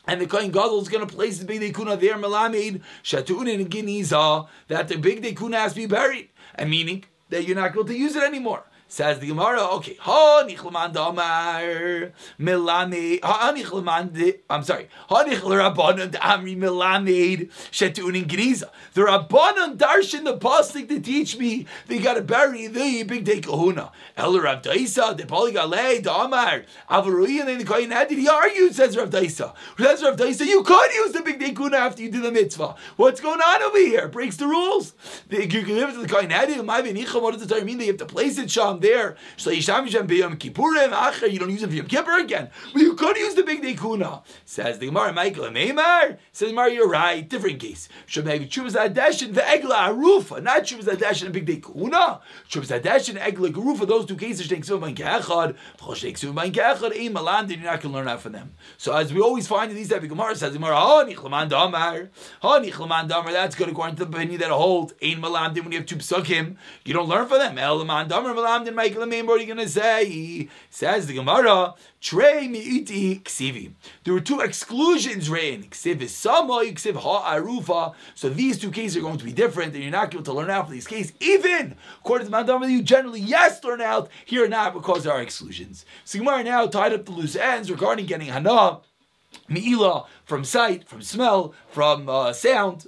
And 0.08 0.20
the 0.20 0.26
Kohen 0.26 0.52
Gadol 0.52 0.82
is 0.82 0.90
going 0.90 1.08
to 1.08 1.14
place 1.14 1.38
the 1.40 1.46
bigdei 1.46 1.72
kehuna 1.72 2.00
there, 2.00 2.16
Melamid, 2.16 2.82
Shatunin 3.04 3.56
and 3.56 3.70
Giniza, 3.70 4.48
that 4.68 4.88
the 4.88 4.96
bigdei 4.96 5.36
kehuna 5.36 5.56
has 5.56 5.74
to 5.74 5.82
be 5.82 5.86
buried. 5.86 6.30
And 6.56 6.70
meaning 6.70 7.04
that 7.30 7.46
you're 7.46 7.56
not 7.56 7.74
going 7.74 7.88
to 7.88 7.98
use 7.98 8.16
it 8.16 8.24
anymore. 8.24 8.64
Says 8.92 9.20
the 9.20 9.28
Gemara, 9.28 9.62
okay, 9.76 9.96
ha 10.02 10.44
nichleman 10.46 10.92
damar 10.92 12.12
milami 12.38 13.24
ha 13.24 13.54
nichleman. 13.56 14.40
I'm 14.50 14.64
sorry, 14.64 14.90
ha 15.08 15.24
nichlerabanan 15.24 16.12
amri 16.12 16.58
milamid 16.58 17.50
shetun 17.72 18.22
geniza. 18.26 18.70
The 18.94 19.04
rabbanon 19.04 19.78
darshan 19.78 20.26
the 20.26 20.38
pasuk 20.38 20.90
to 20.90 21.00
teach 21.00 21.38
me 21.38 21.68
they 21.88 22.00
got 22.00 22.16
to 22.16 22.22
bury 22.22 22.68
the 22.68 23.06
bigdei 23.06 23.40
kehuna. 23.40 23.92
El 24.18 24.38
Rav 24.38 24.62
Daisa 24.62 25.16
the 25.16 25.24
poligale 25.24 26.04
damar 26.04 26.64
avaruyin 26.90 27.48
and 27.48 27.62
the 27.62 27.64
kohen 27.64 27.92
had 27.92 28.12
he 28.12 28.28
argued 28.28 28.76
says 28.76 28.98
Rav 28.98 29.10
Daisa. 29.10 29.54
Says 29.78 30.04
Rav 30.04 30.18
Daisa, 30.18 30.46
you 30.46 30.64
could 30.64 30.94
use 30.94 31.14
the 31.14 31.20
bigdei 31.20 31.54
kehuna 31.54 31.76
after 31.76 32.04
you 32.04 32.12
do 32.12 32.20
the 32.20 32.30
mitzvah. 32.30 32.76
What's 32.98 33.22
going 33.22 33.40
on 33.40 33.64
over 33.64 33.78
here? 33.78 34.10
Breaks 34.10 34.36
the 34.36 34.48
rules. 34.48 34.94
You 35.30 35.48
can 35.48 35.78
live 35.78 35.94
to 35.94 36.00
the 36.02 36.10
kohen 36.10 36.30
had. 36.30 36.50
What 36.52 36.84
does 37.32 37.48
the 37.48 37.48
Torah 37.48 37.64
mean? 37.64 37.78
They 37.78 37.86
have 37.86 37.96
to 37.96 38.06
place 38.06 38.38
it 38.38 38.52
sham 38.52 38.81
there. 38.82 39.16
So 39.38 39.52
you 39.52 39.62
don't 39.64 39.86
use 39.86 39.96
it 39.96 40.08
for 40.08 40.14
Yom 40.14 40.38
Kippur 40.38 42.20
again. 42.20 42.50
But 42.74 42.82
you 42.82 42.94
could 42.96 43.18
use 43.18 43.36
the 43.36 43.44
bigdei 43.44 43.78
kehuna. 43.78 44.24
Says 44.46 44.80
the 44.80 44.88
Gemara, 44.88 45.14
Michael 45.14 45.46
Neymar. 45.46 46.18
Says 46.32 46.50
Gemara, 46.50 46.72
you're 46.72 46.90
right. 46.90 47.28
Different 47.28 47.60
case. 47.60 47.88
Should 48.06 48.26
maybe 48.26 48.48
Chuvas 48.48 48.76
Adeshin, 48.76 49.34
the 49.34 49.42
Egla 49.42 49.90
Arufa, 49.90 50.42
not 50.44 50.64
Chuvas 50.64 50.86
Adeshin 50.86 51.28
and 51.28 51.36
bigdei 51.36 51.62
kehuna. 51.62 52.22
Chuvas 52.50 52.80
Adeshin, 52.80 53.18
Egla 53.20 53.52
Garufa, 53.52 53.88
those 53.88 54.06
two 54.06 54.16
cases, 54.16 54.50
Malan, 57.12 57.50
you're 57.50 57.60
not 57.60 57.82
going 57.82 57.92
to 57.94 57.98
learn 57.98 58.08
out 58.08 58.22
from 58.22 58.32
them. 58.34 58.54
So 58.78 58.96
as 58.96 59.14
we 59.14 59.22
always 59.22 59.48
find 59.48 59.72
in 59.72 59.78
these 59.78 59.90
type 59.90 60.04
of 60.04 60.10
Gemara, 60.10 60.36
says 60.36 60.54
the 60.54 60.60
Gemara, 60.60 60.76
Oh, 60.78 61.06
Nichlaman 61.08 61.50
Damar, 61.50 62.10
Oh, 62.42 62.62
Nichlaman 62.64 63.08
Damar, 63.08 63.32
that's 63.32 63.56
good 63.56 63.70
according 63.70 63.96
to 63.98 64.06
the 64.06 64.12
opinion 64.12 64.40
that 64.40 64.50
holds 64.50 64.94
Ein 65.04 65.20
Malan, 65.20 65.54
when 65.54 65.72
you 65.72 65.80
have 65.80 65.86
two 65.88 65.98
psukim, 65.98 66.56
you 66.86 66.94
don't 66.94 67.08
learn 67.08 67.28
from 67.28 67.40
them. 67.40 67.58
El 67.58 67.78
Laman 67.78 68.08
Damar 68.08 68.34
Malan, 68.34 68.66
Michael 68.76 69.04
and 69.04 69.28
what 69.28 69.40
are 69.40 69.44
you 69.44 69.54
going 69.54 69.66
to 69.66 69.70
say? 69.70 70.48
Says 70.70 71.08
the 71.08 71.14
Gemara, 71.14 71.74
Trey 72.00 72.48
mi'iti 72.48 73.22
ksivi. 73.22 73.74
There 74.04 74.14
were 74.14 74.20
two 74.20 74.40
exclusions 74.40 75.30
written. 75.30 75.64
Ksiv 75.70 76.02
is 76.02 76.12
ksiv 76.14 76.96
ha 76.96 77.36
arufa. 77.36 77.94
So 78.16 78.30
these 78.30 78.58
two 78.58 78.72
cases 78.72 78.98
are 78.98 79.02
going 79.02 79.18
to 79.20 79.26
be 79.26 79.32
different, 79.32 79.74
and 79.74 79.84
you're 79.84 79.92
not 79.92 80.14
able 80.14 80.24
to 80.24 80.34
learn 80.34 80.50
out 80.50 80.66
for 80.68 80.72
these 80.72 80.88
cases. 80.88 81.14
Even 81.20 81.76
according 82.00 82.28
to 82.28 82.34
Mandam, 82.34 82.70
you 82.70 82.82
generally 82.82 83.20
yes 83.20 83.64
learn 83.64 83.82
out 83.82 84.10
here 84.26 84.48
not 84.48 84.74
because 84.74 85.04
there 85.04 85.14
are 85.14 85.22
exclusions. 85.22 85.86
So 86.06 86.20
Gemara 86.20 86.44
now 86.44 86.66
tied 86.68 86.94
up 86.94 87.06
the 87.06 87.12
loose 87.12 87.36
ends 87.36 87.70
regarding 87.70 88.08
getting 88.08 88.28
hana, 88.28 88.80
mi'ila 89.48 90.06
from 90.26 90.44
sight, 90.44 90.88
from 90.88 91.02
smell, 91.02 91.54
from 91.70 92.10
uh, 92.10 92.34
sound. 92.34 92.88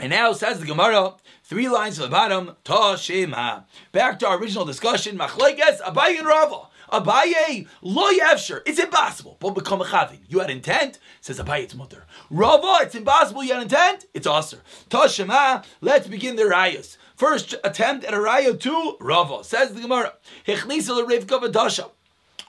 And 0.00 0.10
now 0.10 0.32
says 0.32 0.60
the 0.60 0.66
Gemara, 0.66 1.14
Three 1.46 1.68
lines 1.68 1.96
from 1.98 2.04
the 2.04 2.10
bottom. 2.10 2.56
Toshima. 2.64 3.64
Back 3.92 4.18
to 4.20 4.26
our 4.26 4.38
original 4.38 4.64
discussion. 4.64 5.18
Machlekes 5.18 5.80
Abaye 5.82 6.18
and 6.18 6.26
Rava. 6.26 6.68
Abaye 6.90 7.66
lo 7.82 8.10
yevsher. 8.10 8.62
It's 8.64 8.78
impossible. 8.78 9.36
But 9.40 9.50
become 9.50 9.82
a 9.82 9.84
chavin. 9.84 10.20
You 10.26 10.40
had 10.40 10.48
intent. 10.48 10.98
Says 11.20 11.38
Abaye, 11.38 11.64
it's 11.64 11.74
mutter. 11.74 12.06
Rava, 12.30 12.78
it's 12.80 12.94
impossible. 12.94 13.44
You 13.44 13.52
had 13.52 13.62
intent. 13.62 14.06
It's 14.14 14.26
aser. 14.26 14.62
Toshima. 14.88 15.64
Let's 15.82 16.08
begin 16.08 16.36
the 16.36 16.44
rayas. 16.44 16.96
First 17.14 17.54
attempt 17.62 18.06
at 18.06 18.14
a 18.14 18.16
raya 18.16 18.58
to 18.58 18.96
Rava. 19.00 19.44
Says 19.44 19.74
the 19.74 19.82
Gemara. 19.82 20.14
Hechnisa 20.46 20.96
l'rivka 20.96 21.42
v'dasha 21.42 21.90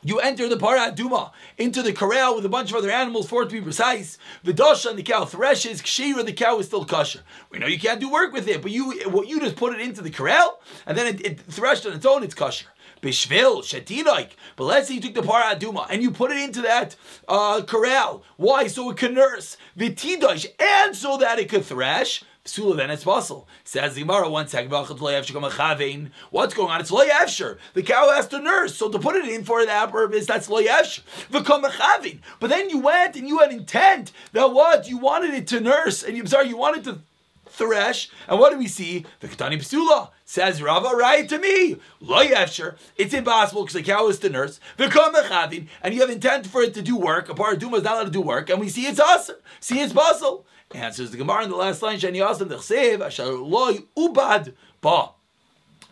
you 0.06 0.20
enter 0.20 0.48
the 0.48 0.56
paraduma 0.56 1.32
into 1.58 1.82
the 1.82 1.92
corral 1.92 2.36
with 2.36 2.46
a 2.46 2.50
bunch 2.50 2.70
of 2.70 2.78
other 2.78 2.92
animals, 2.92 3.28
for 3.28 3.42
it 3.42 3.50
to 3.50 3.56
be 3.56 3.62
precise. 3.62 4.20
The 4.44 4.54
dosha 4.54 4.92
and 4.92 5.00
the 5.00 5.04
cow 5.04 5.26
threshes, 5.26 5.82
kshira, 5.82 6.24
the 6.24 6.32
cow 6.32 6.60
is 6.60 6.68
still 6.68 6.86
kosher. 6.86 7.22
We 7.50 7.58
know 7.58 7.66
you 7.66 7.80
can't 7.80 8.00
do 8.00 8.12
work 8.12 8.32
with 8.32 8.48
it, 8.48 8.62
but 8.62 8.70
you 8.70 9.10
what 9.10 9.28
you 9.28 9.40
just 9.40 9.56
put 9.56 9.74
it 9.74 9.82
into 9.82 10.04
the 10.04 10.12
corral 10.12 10.62
and 10.86 10.96
then 10.96 11.08
it, 11.08 11.26
it 11.26 11.40
threshed 11.40 11.88
on 11.88 11.94
its 11.94 12.06
own, 12.06 12.24
it's 12.24 12.36
kosher. 12.36 12.68
Bishvil, 13.02 13.64
shetinaik. 13.64 14.30
But 14.56 14.66
let's 14.66 14.88
say 14.88 14.94
you 14.94 15.02
took 15.02 15.16
the 15.16 15.22
paraduma 15.22 15.88
and 15.90 16.04
you 16.04 16.12
put 16.12 16.32
it 16.32 16.38
into 16.38 16.62
that 16.62 16.96
uh, 17.28 17.64
corral. 17.64 18.24
Why? 18.38 18.68
So 18.68 18.92
it 18.92 18.98
can 18.98 19.16
nurse. 19.16 19.58
Vitidosh, 19.76 20.46
and 20.60 20.96
so 20.96 21.18
that 21.18 21.40
it 21.40 21.50
could 21.50 21.66
thresh. 21.66 22.24
Psula, 22.46 22.78
then 22.78 22.92
it's 22.92 23.04
possible. 23.04 23.48
Says 23.64 23.96
the 23.96 24.02
Gemara, 24.02 24.30
one 24.30 24.48
second, 24.48 24.70
what's 24.72 24.94
going 24.94 26.72
on? 26.72 26.80
It's 26.80 26.92
loy 26.92 27.08
efsher. 27.08 27.58
The 27.74 27.82
cow 27.82 28.12
has 28.12 28.28
to 28.28 28.40
nurse, 28.40 28.76
so 28.76 28.88
to 28.92 29.00
put 29.00 29.16
it 29.16 29.28
in 29.28 29.44
for 29.44 29.66
that 29.66 29.92
purpose, 29.92 30.28
that's 30.28 30.48
loy 30.48 30.66
efsher. 30.66 31.02
But 31.32 32.50
then 32.50 32.70
you 32.70 32.80
went 32.80 33.16
and 33.16 33.28
you 33.28 33.40
had 33.40 33.52
intent 33.52 34.12
that 34.34 34.54
what? 34.54 34.88
You 34.88 35.00
wanted 35.00 35.34
it 35.34 35.48
to 35.48 35.60
nurse, 35.60 36.04
and 36.04 36.16
you, 36.16 36.28
sorry, 36.28 36.48
you 36.48 36.56
wanted 36.56 36.84
to 36.84 37.00
thresh, 37.48 38.10
and 38.28 38.40
what 38.40 38.52
do 38.52 38.60
we 38.60 38.68
see? 38.68 39.06
The 39.22 39.28
Ketani 39.28 39.58
Psula 39.58 40.10
says 40.26 40.62
Rava, 40.62 40.90
right 40.96 41.28
to 41.30 41.40
me. 41.40 41.78
Loy 42.00 42.28
efsher. 42.28 42.76
It's 42.96 43.14
impossible 43.14 43.64
because 43.64 43.74
the 43.74 43.82
cow 43.82 44.08
is 44.08 44.20
to 44.20 44.30
nurse. 44.30 44.60
And 44.78 45.94
you 45.94 46.02
have 46.02 46.10
intent 46.10 46.46
for 46.48 46.62
it 46.62 46.74
to 46.76 46.82
do 46.82 46.96
work. 46.98 47.30
A 47.30 47.34
part 47.34 47.54
of 47.54 47.60
Duma 47.60 47.78
is 47.78 47.84
not 47.84 47.94
allowed 47.94 48.04
to 48.06 48.12
do 48.12 48.22
work, 48.22 48.50
and 48.50 48.60
we 48.60 48.70
see 48.70 48.86
it's 48.86 49.00
us. 49.00 49.32
See 49.60 49.80
it's 49.80 49.94
possible. 49.94 50.46
Answers 50.76 51.12
the 51.12 51.18
Gemara 51.18 51.44
in 51.44 51.50
the 51.50 51.56
last 51.56 51.82
line, 51.82 51.98
Shani 51.98 52.18
Yasam 52.18 52.50
Dechsev, 52.50 53.02
Asher 53.02 53.26
Loy 53.32 53.80
Ubad 53.98 54.54
Ba. 54.82 55.12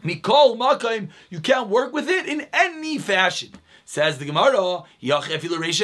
Mikol 0.03 0.57
Makaim, 0.57 1.09
you 1.29 1.39
can't 1.39 1.69
work 1.69 1.93
with 1.93 2.09
it 2.09 2.27
in 2.27 2.45
any 2.51 2.97
fashion. 2.97 3.51
Says 3.85 4.17
the 4.17 4.25
Gemara, 4.25 4.83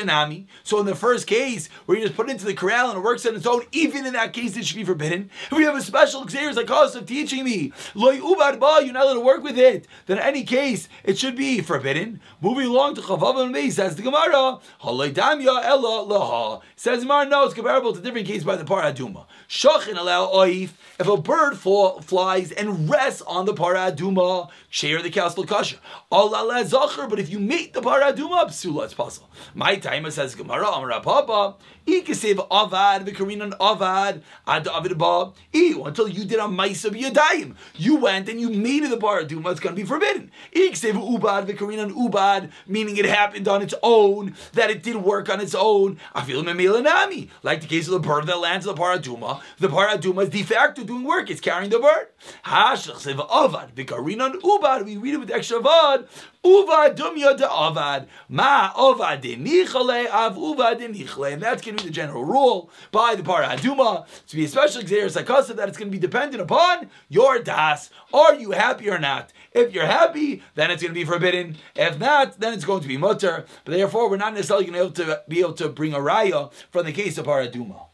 nami. 0.06 0.48
So 0.64 0.80
in 0.80 0.86
the 0.86 0.96
first 0.96 1.28
case, 1.28 1.68
where 1.86 1.98
you 1.98 2.06
just 2.06 2.16
put 2.16 2.30
it 2.30 2.32
into 2.32 2.46
the 2.46 2.54
corral 2.54 2.90
and 2.90 2.98
it 2.98 3.02
works 3.02 3.26
on 3.26 3.36
its 3.36 3.46
own, 3.46 3.64
even 3.72 4.06
in 4.06 4.14
that 4.14 4.34
case, 4.34 4.56
it 4.56 4.66
should 4.66 4.78
be 4.78 4.86
forbidden. 4.86 5.30
If 5.52 5.58
we 5.58 5.64
have 5.66 5.76
a 5.76 5.82
special 5.82 6.26
exeris 6.26 6.56
like 6.56 6.72
us 6.72 6.96
of 6.96 7.06
teaching 7.06 7.44
me, 7.44 7.74
loy 7.96 8.18
ubad 8.20 8.60
ba, 8.60 8.80
you're 8.84 8.94
not 8.94 9.04
allowed 9.04 9.16
to 9.16 9.20
work 9.20 9.44
with 9.44 9.58
it, 9.58 9.86
then 10.06 10.18
in 10.18 10.24
any 10.24 10.44
case, 10.44 10.88
it 11.04 11.18
should 11.18 11.36
be 11.36 11.62
forbidden. 11.62 12.22
Moving 12.42 12.68
along 12.68 12.96
to 12.96 13.02
Chavav 13.02 13.42
and 13.42 13.52
Mei, 13.52 13.70
says 13.70 13.96
the 13.96 14.02
Gemara, 14.02 14.60
damya 14.82 15.64
ella 15.64 16.06
laha. 16.08 16.62
Says 16.76 17.04
Gemara, 17.04 17.26
no, 17.26 17.44
it's 17.44 17.54
comparable 17.54 17.94
to 17.94 18.02
different 18.02 18.28
cases 18.28 18.46
by 18.46 18.56
the 18.56 18.64
paraduma. 18.64 19.26
Shachin 19.50 19.98
allow 19.98 20.28
oif, 20.28 20.70
if 21.00 21.08
a 21.08 21.18
bird 21.18 21.58
fall, 21.58 22.02
flies 22.02 22.52
and 22.52 22.90
rests 22.90 23.22
on 23.24 23.46
the 23.46 23.54
paraduma, 23.54 24.50
share 24.70 25.02
the 25.02 25.10
castle 25.10 25.46
kasha. 25.46 25.78
Allah 26.12 26.66
but 27.10 27.20
if 27.20 27.30
you 27.30 27.40
meet 27.40 27.74
the 27.74 27.82
paraduma 27.90 28.46
psula, 28.46 28.86
it's 28.86 28.94
possible. 28.94 29.30
My 29.56 29.76
timer 29.76 30.12
says 30.12 30.36
Gemara 30.36 30.68
Amar 30.68 31.02
Papa. 31.02 31.56
Ikasiv 31.90 32.48
avad 32.50 33.08
v'karinan 33.08 33.58
avad 33.58 34.22
ad 34.46 34.68
avid 34.68 34.98
ba. 34.98 35.32
Until 35.54 36.08
you 36.08 36.26
did 36.26 36.40
a 36.40 36.44
ma'isa 36.44 36.92
b'yadayim, 36.92 37.56
you 37.76 37.96
went 37.96 38.30
and 38.30 38.40
you 38.40 38.50
made 38.50 38.84
the 38.84 38.98
paraduma. 38.98 39.52
It's 39.52 39.60
going 39.60 39.76
to 39.76 39.82
be 39.82 39.88
forbidden. 39.88 40.32
Ikasiv 40.56 40.94
ubad 40.94 41.48
v'karinan 41.48 41.92
ubad, 41.92 42.52
meaning 42.68 42.98
it 42.98 43.06
happened 43.06 43.48
on 43.48 43.62
its 43.62 43.74
own, 43.82 44.36
that 44.54 44.70
it 44.70 44.84
did 44.84 44.98
work 44.98 45.30
on 45.30 45.42
its 45.42 45.56
own. 45.56 46.00
Afil 46.16 46.44
memilanami, 46.44 47.30
like 47.42 47.62
the 47.62 47.68
case 47.68 47.88
of 47.88 47.94
the 47.94 48.00
bird 48.00 48.28
that 48.28 48.40
lands 48.40 48.66
the 48.66 48.74
paraduma. 48.76 49.42
The 49.58 49.68
paraduma 49.68 50.24
is 50.24 50.30
de 50.30 50.44
facto 50.44 50.84
doing 50.84 51.04
work. 51.04 51.30
It's 51.32 51.42
carrying 51.42 51.72
the 51.72 51.80
bird. 51.80 52.08
Hashachsev 52.46 53.28
avad 53.30 53.74
v'karinan 53.74 54.42
ubad. 54.42 54.86
We 54.86 54.98
read 54.98 55.16
it 55.16 55.20
with 55.20 55.32
extra 55.32 55.60
avad. 55.60 56.08
Uva 56.46 56.94
dumya 56.96 57.36
de 57.36 57.48
avad. 57.48 58.08
Ma 58.30 58.70
avad 58.74 59.24
nichale 59.24 60.08
av 60.10 60.38
uva 60.38 60.76
nichle. 60.76 61.34
And 61.34 61.42
that's 61.42 61.62
going 61.62 61.78
the 61.84 61.90
general 61.90 62.24
rule 62.24 62.70
by 62.92 63.16
the 63.16 63.24
Para 63.24 63.48
Aduma. 63.48 64.06
To 64.28 64.36
be 64.36 64.46
a 64.46 64.48
special 64.48 64.82
exeris 64.82 65.22
sakasa 65.22 65.56
that 65.56 65.70
it's 65.70 65.78
going 65.78 65.92
to 65.92 65.98
be 65.98 66.00
dependent 66.00 66.42
upon 66.42 66.90
your 67.10 67.40
das. 67.40 67.90
Are 68.14 68.36
you 68.36 68.52
happy 68.52 68.90
or 68.90 69.00
not? 69.00 69.32
If 69.52 69.74
you're 69.74 69.86
happy, 69.86 70.44
then 70.56 70.72
it's 70.72 70.82
going 70.82 70.94
to 70.94 71.00
be 71.00 71.06
forbidden. 71.06 71.58
If 71.76 72.00
not, 72.00 72.40
then 72.40 72.54
it's 72.54 72.66
going 72.66 72.82
to 72.82 72.88
be 72.88 72.98
mutter. 72.98 73.46
But 73.66 73.74
therefore, 73.74 74.10
we're 74.10 74.18
not 74.18 74.34
necessarily 74.34 74.66
going 74.66 74.94
to 74.94 74.94
be 74.96 75.04
able 75.04 75.16
to, 75.16 75.24
be 75.28 75.40
able 75.40 75.54
to 75.54 75.70
bring 75.70 75.94
a 75.94 76.00
raya 76.00 76.52
from 76.72 76.86
the 76.86 76.92
case 76.92 77.18
of 77.18 77.26
Paraduma. 77.26 77.90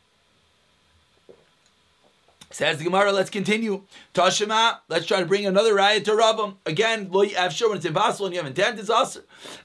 Says 2.55 2.77
the 2.77 2.85
Gemara, 2.85 3.11
let's 3.11 3.29
continue. 3.29 3.81
Tashima, 4.13 4.79
let's 4.87 5.05
try 5.05 5.19
to 5.19 5.25
bring 5.25 5.45
another 5.45 5.75
riot 5.75 6.05
to 6.05 6.11
Ravam. 6.11 6.55
Again, 6.65 7.09
lo 7.11 7.25
sure 7.49 7.67
when 7.67 7.77
it's 7.79 7.85
impossible 7.85 8.27
and 8.27 8.33
you 8.33 8.39
have 8.39 8.47
intent, 8.47 8.79
it's 8.79 8.89
us. 8.89 9.17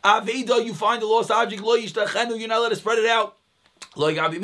Aveda, 0.03 0.65
you 0.65 0.75
find 0.75 1.01
the 1.01 1.07
lost 1.07 1.31
object, 1.31 1.63
lo 1.63 1.79
yishtachenu, 1.79 2.37
you're 2.37 2.49
not 2.49 2.59
allowed 2.59 2.71
to 2.71 2.75
spread 2.75 2.99
it 2.99 3.07
out. 3.07 3.37
Not 3.97 4.35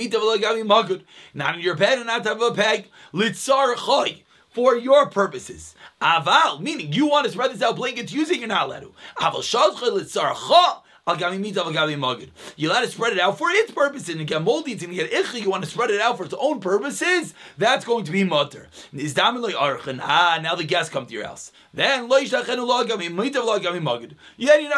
in 1.54 1.60
your 1.60 1.76
bed 1.76 1.98
and 1.98 2.06
not 2.06 2.22
to 2.24 2.30
have 2.30 2.42
a 2.42 2.52
peg. 2.52 2.88
Litzar 3.12 3.76
choy. 3.76 4.22
For 4.50 4.74
your 4.74 5.10
purposes. 5.10 5.74
Aval, 6.00 6.60
meaning 6.60 6.92
you 6.92 7.06
want 7.06 7.26
to 7.26 7.32
spread 7.32 7.52
this 7.52 7.60
out 7.60 7.76
blankets 7.76 8.10
using, 8.10 8.38
you're 8.38 8.48
not 8.48 8.68
allowed 8.68 8.80
to. 8.80 8.94
Aval 9.18 9.40
shadcha 9.40 9.92
litzar 9.92 10.32
choy. 10.32 10.80
You're 11.08 12.72
allowed 12.72 12.80
to 12.80 12.88
spread 12.88 13.12
it 13.12 13.20
spread 13.20 13.20
out 13.20 13.38
for 13.38 13.48
its 13.50 13.70
purposes. 13.70 14.08
and 14.08 14.18
you 14.18 14.24
get 14.24 14.42
moldy, 14.42 14.72
and 14.72 14.82
you 14.82 14.88
get 14.88 15.12
ichi, 15.12 15.38
you 15.40 15.48
want 15.48 15.62
to 15.62 15.70
spread 15.70 15.90
it 15.90 16.00
out 16.00 16.16
for 16.16 16.24
its 16.24 16.34
own 16.36 16.58
purposes, 16.58 17.32
that's 17.56 17.84
going 17.84 18.04
to 18.06 18.10
be 18.10 18.24
mutter. 18.24 18.66
Ah, 18.92 20.40
now 20.42 20.56
the 20.56 20.64
guests 20.64 20.92
come 20.92 21.06
to 21.06 21.14
your 21.14 21.24
house. 21.24 21.52
Then, 21.72 22.08
then 22.08 22.26
you're 22.26 22.40
not 22.40 22.46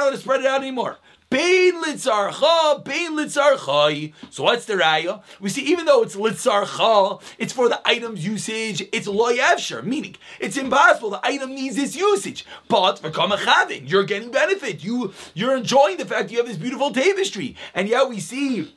going 0.00 0.12
to 0.12 0.18
spread 0.18 0.40
it 0.40 0.46
out 0.46 0.60
anymore. 0.60 0.98
Bein 1.30 1.82
litzarcha, 1.82 2.82
bein 2.82 3.14
litzarchai. 3.14 4.14
So 4.30 4.44
what's 4.44 4.64
the 4.64 4.74
raya? 4.74 5.22
We 5.40 5.50
see 5.50 5.62
even 5.62 5.84
though 5.84 6.02
it's 6.02 6.16
litzarcha, 6.16 7.20
it's 7.36 7.52
for 7.52 7.68
the 7.68 7.86
item's 7.86 8.24
usage. 8.24 8.88
It's 8.92 9.06
loyavsher, 9.06 9.84
meaning 9.84 10.16
it's 10.40 10.56
impossible. 10.56 11.10
The 11.10 11.20
item 11.22 11.54
needs 11.54 11.76
this 11.76 11.94
usage. 11.94 12.46
But 12.68 12.98
for 12.98 13.10
kamachavin, 13.10 13.90
you're 13.90 14.04
getting 14.04 14.30
benefit. 14.30 14.82
You 14.82 15.12
you're 15.34 15.54
enjoying 15.54 15.98
the 15.98 16.06
fact 16.06 16.30
you 16.30 16.38
have 16.38 16.48
this 16.48 16.56
beautiful 16.56 16.92
tapestry, 16.92 17.56
and 17.74 17.88
yet 17.88 18.08
we 18.08 18.20
see 18.20 18.74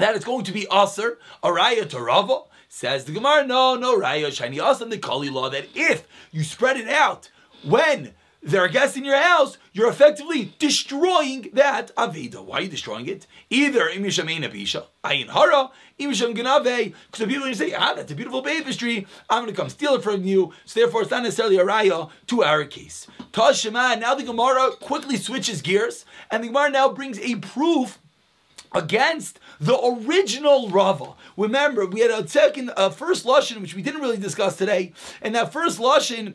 that 0.00 0.16
it's 0.16 0.24
going 0.24 0.44
to 0.44 0.52
be 0.52 0.66
aser 0.72 1.18
a 1.44 1.48
raya 1.48 1.88
to 1.90 2.00
rava. 2.00 2.40
Says 2.68 3.04
the 3.04 3.12
Gemara, 3.12 3.46
no, 3.46 3.76
no 3.76 3.96
raya 3.96 4.32
shiny 4.32 4.56
asam 4.56 4.90
the 4.90 4.98
kali 4.98 5.30
law 5.30 5.48
that 5.48 5.68
if 5.76 6.08
you 6.32 6.42
spread 6.42 6.76
it 6.76 6.88
out 6.88 7.30
when 7.62 8.14
there 8.44 8.62
are 8.62 8.68
guests 8.68 8.96
in 8.96 9.04
your 9.04 9.20
house, 9.20 9.56
you're 9.72 9.88
effectively 9.88 10.52
destroying 10.58 11.48
that 11.54 11.94
Aveda. 11.96 12.44
Why 12.44 12.58
are 12.58 12.62
you 12.62 12.68
destroying 12.68 13.08
it? 13.08 13.26
Either 13.48 13.88
Imishameina 13.88 14.52
Bisha, 14.52 14.84
Ayin 15.02 15.30
Hara, 15.30 15.70
Imisham 15.98 16.36
Ganave, 16.36 16.92
because 17.06 17.20
the 17.20 17.26
people 17.26 17.36
are 17.36 17.46
going 17.46 17.52
to 17.52 17.58
say, 17.58 17.72
ah, 17.72 17.94
that's 17.94 18.12
a 18.12 18.14
beautiful 18.14 18.42
bapistry, 18.42 19.06
I'm 19.30 19.44
going 19.44 19.54
to 19.54 19.60
come 19.60 19.70
steal 19.70 19.94
it 19.94 20.02
from 20.02 20.24
you, 20.24 20.52
so 20.66 20.78
therefore 20.78 21.02
it's 21.02 21.10
not 21.10 21.22
necessarily 21.22 21.56
a 21.56 21.64
raya 21.64 22.10
to 22.26 22.44
our 22.44 22.64
case. 22.64 23.06
Tashema, 23.32 23.98
now 23.98 24.14
the 24.14 24.24
Gemara 24.24 24.72
quickly 24.72 25.16
switches 25.16 25.62
gears, 25.62 26.04
and 26.30 26.44
the 26.44 26.48
Gemara 26.48 26.70
now 26.70 26.90
brings 26.90 27.18
a 27.20 27.36
proof 27.36 27.98
against 28.72 29.40
the 29.60 29.78
original 29.80 30.68
Rava. 30.68 31.14
Remember, 31.36 31.86
we 31.86 32.00
had 32.00 32.10
a 32.10 32.28
second, 32.28 32.72
a 32.76 32.90
first 32.90 33.24
lashon 33.24 33.60
which 33.60 33.74
we 33.74 33.82
didn't 33.82 34.02
really 34.02 34.18
discuss 34.18 34.56
today, 34.56 34.92
and 35.22 35.34
that 35.34 35.52
first 35.52 35.78
lashon 35.78 36.34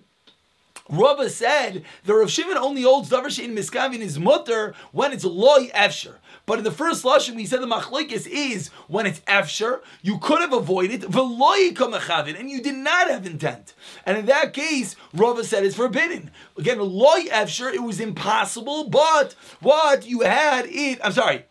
Rava 0.90 1.30
said 1.30 1.84
the 2.04 2.16
Rav 2.16 2.32
Shimon 2.32 2.58
only 2.58 2.82
holds 2.82 3.10
davar 3.10 3.26
shein 3.26 3.56
miskavin 3.56 4.00
is 4.00 4.18
mutter 4.20 4.74
when 4.92 5.14
it's 5.14 5.24
loy 5.24 5.68
efsher. 5.68 6.16
But 6.46 6.58
in 6.58 6.64
the 6.64 6.72
first 6.72 7.04
lashon, 7.04 7.36
we 7.36 7.46
said 7.46 7.62
the 7.62 7.68
machlekes 7.68 8.26
is 8.26 8.70
when 8.88 9.06
it's 9.06 9.20
efsher, 9.22 9.82
you 10.02 10.18
could 10.18 10.42
have 10.42 10.52
avoided 10.52 11.02
veloy 11.02 11.74
kamachavin, 11.74 12.40
and 12.40 12.50
you 12.50 12.62
did 12.62 12.76
not 12.76 13.08
have 13.08 13.28
intent. 13.28 13.76
And 14.04 14.18
in 14.18 14.26
that 14.26 14.54
case, 14.54 14.96
Rava 15.14 15.44
said 15.44 15.64
it's 15.64 15.76
forbidden. 15.76 16.32
Again, 16.58 16.80
loy 16.80 17.26
efsher, 17.26 17.72
it 17.72 17.84
was 17.84 18.00
impossible, 18.00 18.90
but 18.90 19.36
what 19.62 20.08
you 20.08 20.22
had 20.22 20.66
it. 20.68 21.00
I'm 21.04 21.12
sorry. 21.12 21.46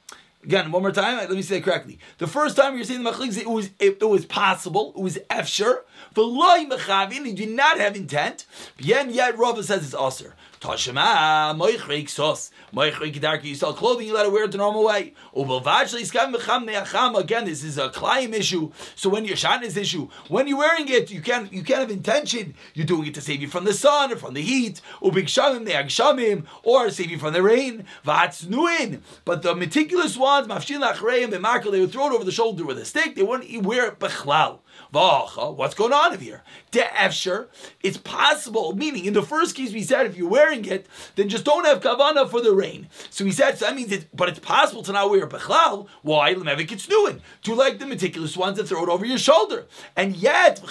Again, 0.48 0.72
one 0.72 0.80
more 0.80 0.92
time. 0.92 1.18
Let 1.18 1.28
me 1.28 1.42
say 1.42 1.58
it 1.58 1.64
correctly. 1.64 1.98
The 2.16 2.26
first 2.26 2.56
time 2.56 2.74
you're 2.74 2.84
saying 2.84 3.04
the 3.04 3.10
machlekes, 3.10 3.36
it 3.36 3.50
was 3.50 3.66
it, 3.78 3.98
it 4.00 4.08
was 4.08 4.24
possible. 4.24 4.94
It 4.96 5.02
was 5.02 5.18
efsher. 5.28 5.80
V'loy 6.14 6.66
mechavin, 6.66 7.36
did 7.36 7.50
not 7.50 7.78
have 7.78 7.94
intent. 7.94 8.46
Yen 8.78 9.10
yet 9.10 9.36
Rava 9.36 9.62
says 9.62 9.84
it's 9.84 9.94
aser. 9.94 10.36
Tashema 10.60 11.56
moichreik 11.56 12.08
sos. 12.08 12.50
Moichreik 12.74 13.20
darki, 13.20 13.44
you 13.44 13.54
sell 13.54 13.72
clothing, 13.72 14.08
you 14.08 14.14
let 14.14 14.26
it 14.26 14.32
wear 14.32 14.44
it 14.44 14.52
the 14.52 14.58
normal 14.58 14.84
way. 14.84 15.14
Again, 15.36 17.44
this 17.44 17.62
is 17.62 17.78
a 17.78 17.88
climb 17.90 18.34
issue. 18.34 18.72
So 18.96 19.08
when 19.08 19.24
you're 19.24 19.36
shot 19.36 19.60
this 19.60 19.76
issue, 19.76 20.08
when 20.28 20.48
you're 20.48 20.58
wearing 20.58 20.88
it, 20.88 21.10
you 21.10 21.20
can't 21.20 21.52
you 21.52 21.62
can't 21.62 21.80
have 21.80 21.90
intention. 21.90 22.54
You're 22.74 22.86
doing 22.86 23.06
it 23.06 23.14
to 23.14 23.20
save 23.20 23.40
you 23.40 23.48
from 23.48 23.64
the 23.64 23.72
sun 23.72 24.12
or 24.12 24.16
from 24.16 24.34
the 24.34 24.42
heat. 24.42 24.80
Ubikshamim 25.00 25.66
neagshamim, 25.66 26.44
or 26.62 26.90
save 26.90 27.10
you 27.10 27.18
from 27.18 27.32
the 27.32 27.42
rain. 27.42 27.84
Vatznuin. 28.04 29.00
But 29.24 29.42
the 29.42 29.54
meticulous 29.54 30.16
ones, 30.16 30.48
mafshin 30.48 30.82
lachreim, 30.82 31.30
they 31.30 31.80
would 31.80 31.92
throw 31.92 32.06
it 32.06 32.12
over 32.12 32.24
the 32.24 32.32
shoulder 32.32 32.64
with 32.64 32.78
a 32.78 32.84
stick. 32.84 33.14
They 33.14 33.22
wouldn't 33.22 33.64
wear 33.64 33.86
it 33.86 33.98
bechlal. 33.98 34.60
What's 34.90 35.74
going 35.74 35.92
on 35.92 36.12
over 36.12 36.22
here? 36.22 36.42
De'efsher, 36.72 37.48
it's 37.82 37.98
possible, 37.98 38.74
meaning 38.74 39.04
in 39.04 39.12
the 39.12 39.22
first 39.22 39.54
case 39.54 39.72
we 39.72 39.82
said 39.82 40.06
if 40.06 40.16
you're 40.16 40.28
wearing 40.28 40.64
it, 40.64 40.86
then 41.16 41.28
just 41.28 41.44
don't 41.44 41.66
have 41.66 41.80
kavana 41.80 42.28
for 42.28 42.40
the 42.40 42.52
rain. 42.52 42.88
So 43.10 43.24
he 43.24 43.32
said, 43.32 43.58
so 43.58 43.66
that 43.66 43.74
means 43.74 43.92
it, 43.92 44.06
but 44.14 44.28
it's 44.28 44.38
possible 44.38 44.82
to 44.84 44.92
not 44.92 45.10
wear 45.10 45.26
bechlal. 45.26 45.88
Why? 46.02 46.34
Lemevik 46.34 46.72
it's 46.72 46.86
doing. 46.86 47.20
To 47.42 47.54
like 47.54 47.78
the 47.78 47.86
meticulous 47.86 48.36
ones 48.36 48.56
that 48.56 48.68
throw 48.68 48.82
it 48.82 48.88
over 48.88 49.04
your 49.04 49.18
shoulder. 49.18 49.66
And 49.96 50.16
yet, 50.16 50.62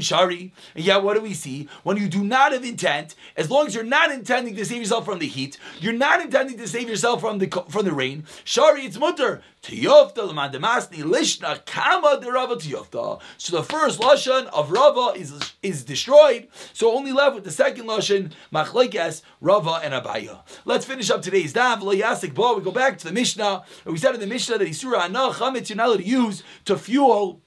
shari. 0.00 0.52
And 0.74 0.84
yet, 0.84 1.02
what 1.02 1.14
do 1.14 1.20
we 1.20 1.34
see? 1.34 1.68
When 1.82 1.96
you 1.96 2.08
do 2.08 2.24
not 2.24 2.52
have 2.52 2.64
intent, 2.64 3.14
as 3.36 3.50
long 3.50 3.66
as 3.66 3.74
you're 3.74 3.84
not 3.84 4.10
intending 4.10 4.56
to 4.56 4.64
save 4.64 4.78
yourself 4.78 5.04
from 5.04 5.18
the 5.18 5.26
heat, 5.26 5.58
you're 5.80 5.92
not 5.92 6.20
intending 6.20 6.58
to 6.58 6.68
save 6.68 6.88
yourself 6.88 7.20
from 7.20 7.38
the 7.38 7.46
from 7.68 7.84
the 7.84 7.92
rain. 7.92 8.24
Shari, 8.44 8.82
it's 8.82 8.98
mutter. 8.98 9.42
Tiyofta 9.66 10.22
l'mandemasni 10.22 11.02
lishna 11.02 11.58
kama 11.66 12.20
derava 12.22 12.54
tiyofta. 12.54 13.20
So 13.36 13.56
the 13.56 13.64
first 13.64 13.98
lashon 13.98 14.46
of 14.46 14.70
Rava 14.70 15.18
is 15.18 15.32
is 15.60 15.84
destroyed. 15.84 16.46
So 16.72 16.92
only 16.92 17.10
left 17.10 17.34
with 17.34 17.42
the 17.42 17.50
second 17.50 17.86
lashon 17.86 18.30
machlekes 18.52 19.22
Rava 19.40 19.80
and 19.82 19.92
Abaya. 19.92 20.42
Let's 20.64 20.84
finish 20.84 21.10
up 21.10 21.20
today's 21.20 21.52
daf. 21.52 21.80
Lo 21.80 21.92
yasik 21.92 22.32
bo. 22.32 22.56
We 22.56 22.62
go 22.62 22.70
back 22.70 22.98
to 22.98 23.06
the 23.08 23.12
Mishnah. 23.12 23.64
We 23.84 23.98
said 23.98 24.14
in 24.14 24.20
the 24.20 24.28
Mishnah 24.28 24.58
that 24.58 24.68
Isura 24.68 25.00
Anah 25.00 25.32
chametz 25.32 25.68
you're 25.68 25.76
not 25.76 25.96
to 25.96 26.04
use 26.04 26.44
to 26.66 26.78
fuel 26.78 27.40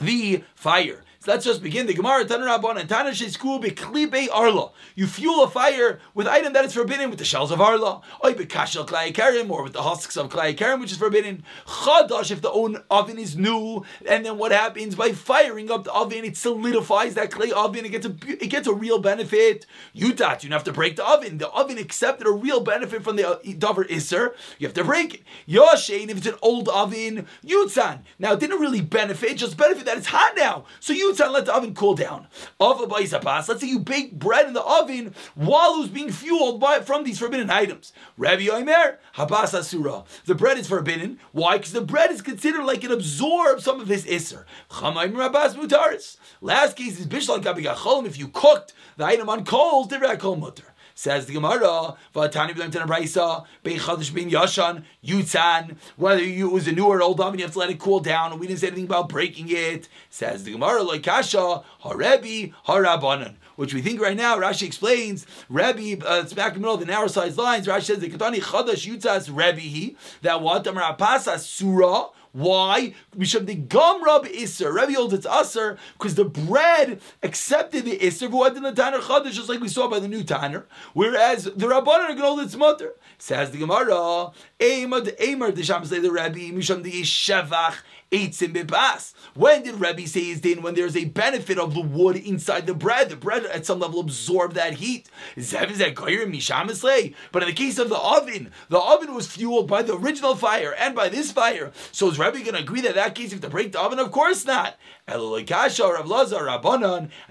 the 0.00 0.44
fire. 0.54 1.02
So 1.20 1.32
let's 1.32 1.44
just 1.44 1.62
begin. 1.62 1.86
The 1.86 1.94
Gemara 1.94 2.24
Tanarabon 2.24 2.78
and 2.78 2.88
Tana 2.88 3.10
Shesku 3.10 3.60
Beklibe 3.62 4.28
Arla. 4.32 4.70
You 4.94 5.06
fuel 5.06 5.42
a 5.42 5.50
fire 5.50 5.98
with 6.14 6.28
item 6.28 6.52
that 6.52 6.64
is 6.64 6.74
forbidden 6.74 7.10
with 7.10 7.18
the 7.18 7.24
shells 7.24 7.50
of 7.50 7.60
Arla. 7.60 8.02
Oy 8.24 8.34
Bekashel 8.34 8.86
Klai 8.86 9.48
or 9.50 9.64
with 9.64 9.72
the 9.72 9.82
husks 9.82 10.16
of 10.16 10.28
Klai 10.28 10.80
which 10.80 10.92
is 10.92 10.98
forbidden. 10.98 11.42
Chadash 11.66 12.30
if 12.30 12.40
the 12.40 12.50
own 12.50 12.82
oven 12.90 13.18
is 13.18 13.36
new, 13.36 13.84
and 14.08 14.24
then 14.24 14.38
what 14.38 14.52
happens 14.52 14.94
by 14.94 15.10
firing 15.12 15.70
up 15.70 15.84
the 15.84 15.92
oven, 15.92 16.24
it 16.24 16.36
solidifies 16.36 17.14
that 17.14 17.32
clay 17.32 17.50
oven. 17.50 17.84
It 17.84 17.90
gets 17.90 18.06
a 18.06 18.14
it 18.28 18.48
gets 18.48 18.68
a 18.68 18.72
real 18.72 19.00
benefit. 19.00 19.66
You 19.92 20.12
Yutat, 20.12 20.42
you 20.42 20.50
don't 20.50 20.56
have 20.56 20.64
to 20.64 20.72
break 20.72 20.96
the 20.96 21.06
oven. 21.06 21.38
The 21.38 21.48
oven 21.50 21.78
accepted 21.78 22.26
a 22.26 22.30
real 22.30 22.60
benefit 22.60 23.02
from 23.02 23.16
the 23.16 23.28
uh, 23.28 23.38
Dover 23.58 23.84
Isser. 23.84 24.34
You 24.58 24.66
have 24.66 24.74
to 24.74 24.84
break 24.84 25.14
it. 25.14 25.22
Yoshein, 25.48 26.08
if 26.10 26.18
it's 26.18 26.26
an 26.26 26.36
old 26.42 26.68
oven, 26.68 27.26
Yutzan. 27.44 28.00
Now 28.18 28.34
it 28.34 28.40
didn't 28.40 28.60
really 28.60 28.80
benefit, 28.80 29.36
just 29.36 29.56
benefit 29.56 29.84
that 29.86 29.98
it's 29.98 30.06
hot 30.06 30.34
now. 30.36 30.64
So 30.80 30.92
you 30.92 31.08
and 31.24 31.32
let 31.32 31.46
the 31.46 31.54
oven 31.54 31.74
cool 31.74 31.94
down. 31.94 32.26
Let's 32.60 33.60
say 33.60 33.66
you 33.66 33.78
bake 33.78 34.12
bread 34.18 34.46
in 34.46 34.52
the 34.52 34.62
oven 34.62 35.14
while 35.34 35.74
it 35.74 35.80
was 35.80 35.88
being 35.88 36.10
fueled 36.10 36.60
by 36.60 36.80
from 36.80 37.04
these 37.04 37.18
forbidden 37.18 37.50
items. 37.50 37.92
Rabbi 38.16 38.48
Omer, 38.48 38.98
habas 39.16 39.54
asura. 39.54 40.04
The 40.26 40.34
bread 40.34 40.58
is 40.58 40.68
forbidden. 40.68 41.18
Why? 41.32 41.58
Because 41.58 41.72
the 41.72 41.80
bread 41.80 42.10
is 42.10 42.22
considered 42.22 42.64
like 42.64 42.84
it 42.84 42.90
absorbs 42.90 43.64
some 43.64 43.80
of 43.80 43.88
this 43.88 44.06
iser. 44.06 44.46
Rabas. 44.70 46.16
Last 46.40 46.76
case 46.76 46.98
is 47.00 47.06
bishlan 47.06 47.42
kabigachol. 47.42 48.06
If 48.06 48.18
you 48.18 48.28
cooked 48.28 48.72
the 48.96 49.04
item 49.04 49.28
on 49.28 49.44
coals, 49.44 49.88
kol 50.18 50.36
mutar. 50.36 50.62
Says 50.98 51.26
the 51.26 51.34
Gemara, 51.34 51.94
Vatani 52.12 52.56
b'lem 52.56 52.72
tenabraisa, 52.72 53.44
bein 53.62 53.78
chadash 53.78 54.12
bein 54.12 54.32
yashan, 54.32 54.82
yutzan. 55.04 55.76
Whether 55.94 56.24
you 56.24 56.50
was 56.50 56.66
a 56.66 56.72
new 56.72 56.86
or 56.86 57.00
old 57.00 57.20
oven, 57.20 57.38
you 57.38 57.44
have 57.44 57.52
to 57.52 57.58
let 57.60 57.70
it 57.70 57.78
cool 57.78 58.00
down. 58.00 58.32
And 58.32 58.40
we 58.40 58.48
didn't 58.48 58.58
say 58.58 58.66
anything 58.66 58.86
about 58.86 59.08
breaking 59.08 59.46
it. 59.48 59.88
Says 60.10 60.42
the 60.42 60.50
Gemara, 60.50 60.82
like 60.82 61.04
kasha, 61.04 61.62
harebi, 61.84 62.52
harabanan. 62.66 63.36
Which 63.54 63.74
we 63.74 63.80
think 63.80 64.00
right 64.00 64.16
now, 64.16 64.38
Rashi 64.38 64.66
explains, 64.66 65.24
Rebbe, 65.48 66.04
uh, 66.04 66.22
it's 66.22 66.32
back 66.32 66.48
in 66.48 66.54
the 66.54 66.60
middle 66.62 66.74
of 66.74 66.80
the 66.80 66.86
narrow 66.86 67.06
sized 67.06 67.38
lines. 67.38 67.68
Rashi 67.68 67.84
says, 67.84 68.00
the 68.00 68.10
chadash 68.10 68.84
yutzas 68.84 69.28
Rebbe, 69.28 69.94
that 70.22 70.40
what? 70.40 70.66
Amar 70.66 70.96
apasa 70.96 71.38
surah, 71.38 72.08
why? 72.38 72.94
Misham 73.16 73.46
the 73.46 73.56
gum 73.56 74.04
rub 74.04 74.24
iser. 74.26 74.72
Rebbe 74.72 74.92
holds 74.92 75.12
it's 75.12 75.26
aser 75.26 75.76
because 75.94 76.14
the 76.14 76.24
bread 76.24 77.00
accepted 77.20 77.84
the 77.84 78.00
iser 78.06 78.28
who 78.28 78.44
had 78.44 78.54
the 78.54 78.72
tanner 78.72 79.00
chadash, 79.00 79.32
just 79.32 79.48
like 79.48 79.60
we 79.60 79.66
saw 79.66 79.88
by 79.88 79.98
the 79.98 80.06
new 80.06 80.22
tanner. 80.22 80.66
Whereas 80.94 81.44
the 81.44 81.66
rabbanon 81.66 82.10
are 82.10 82.14
going 82.14 82.44
its 82.44 82.54
mother. 82.54 82.94
Says 83.18 83.50
the 83.50 83.58
Gemara, 83.58 84.30
Eimad 84.60 85.18
Eimer 85.18 85.52
the 85.52 85.64
Sham 85.64 85.84
say 85.84 85.98
the 85.98 86.12
Rebbe 86.12 86.54
Misham 86.56 86.84
the 86.84 87.02
Shevach 87.02 87.78
Eitzim 88.10 88.54
Bibas. 88.54 89.12
When 89.34 89.62
did 89.62 89.80
Rebbe 89.80 90.06
say 90.06 90.24
his 90.24 90.40
din? 90.40 90.62
When 90.62 90.74
there's 90.74 90.96
a 90.96 91.04
benefit 91.04 91.58
of 91.58 91.74
the 91.74 91.80
wood 91.80 92.16
inside 92.16 92.66
the 92.66 92.74
bread, 92.74 93.10
the 93.10 93.16
bread 93.16 93.44
at 93.46 93.66
some 93.66 93.80
level 93.80 94.00
absorbed 94.00 94.54
that 94.54 94.74
heat. 94.74 95.10
But 95.36 95.42
in 95.42 95.78
the 95.78 97.54
case 97.54 97.78
of 97.78 97.88
the 97.90 97.98
oven, 97.98 98.50
the 98.68 98.78
oven 98.78 99.14
was 99.14 99.26
fueled 99.26 99.68
by 99.68 99.82
the 99.82 99.96
original 99.96 100.34
fire 100.34 100.74
and 100.78 100.94
by 100.94 101.08
this 101.08 101.32
fire. 101.32 101.72
So 101.92 102.08
is 102.08 102.18
Rebbe 102.18 102.38
going 102.38 102.54
to 102.54 102.60
agree 102.60 102.80
that 102.80 102.94
that 102.94 103.14
case 103.14 103.30
you 103.30 103.36
have 103.36 103.42
to 103.42 103.50
break 103.50 103.72
the 103.72 103.80
oven? 103.80 103.98
Of 103.98 104.10
course 104.10 104.46
not. 104.46 104.78
And 105.06 105.20
then 105.20 105.32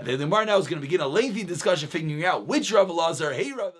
the 0.05 0.17
Gemara 0.17 0.45
now 0.45 0.57
is 0.57 0.67
going 0.67 0.81
to 0.81 0.87
begin 0.87 1.01
a 1.01 1.07
lengthy 1.07 1.43
discussion 1.43 1.89
figuring 1.89 2.25
out 2.25 2.45
which 2.47 2.71
Rav 2.71 2.89
Lazar, 2.89 3.33
hey 3.33 3.51
Rav. 3.51 3.73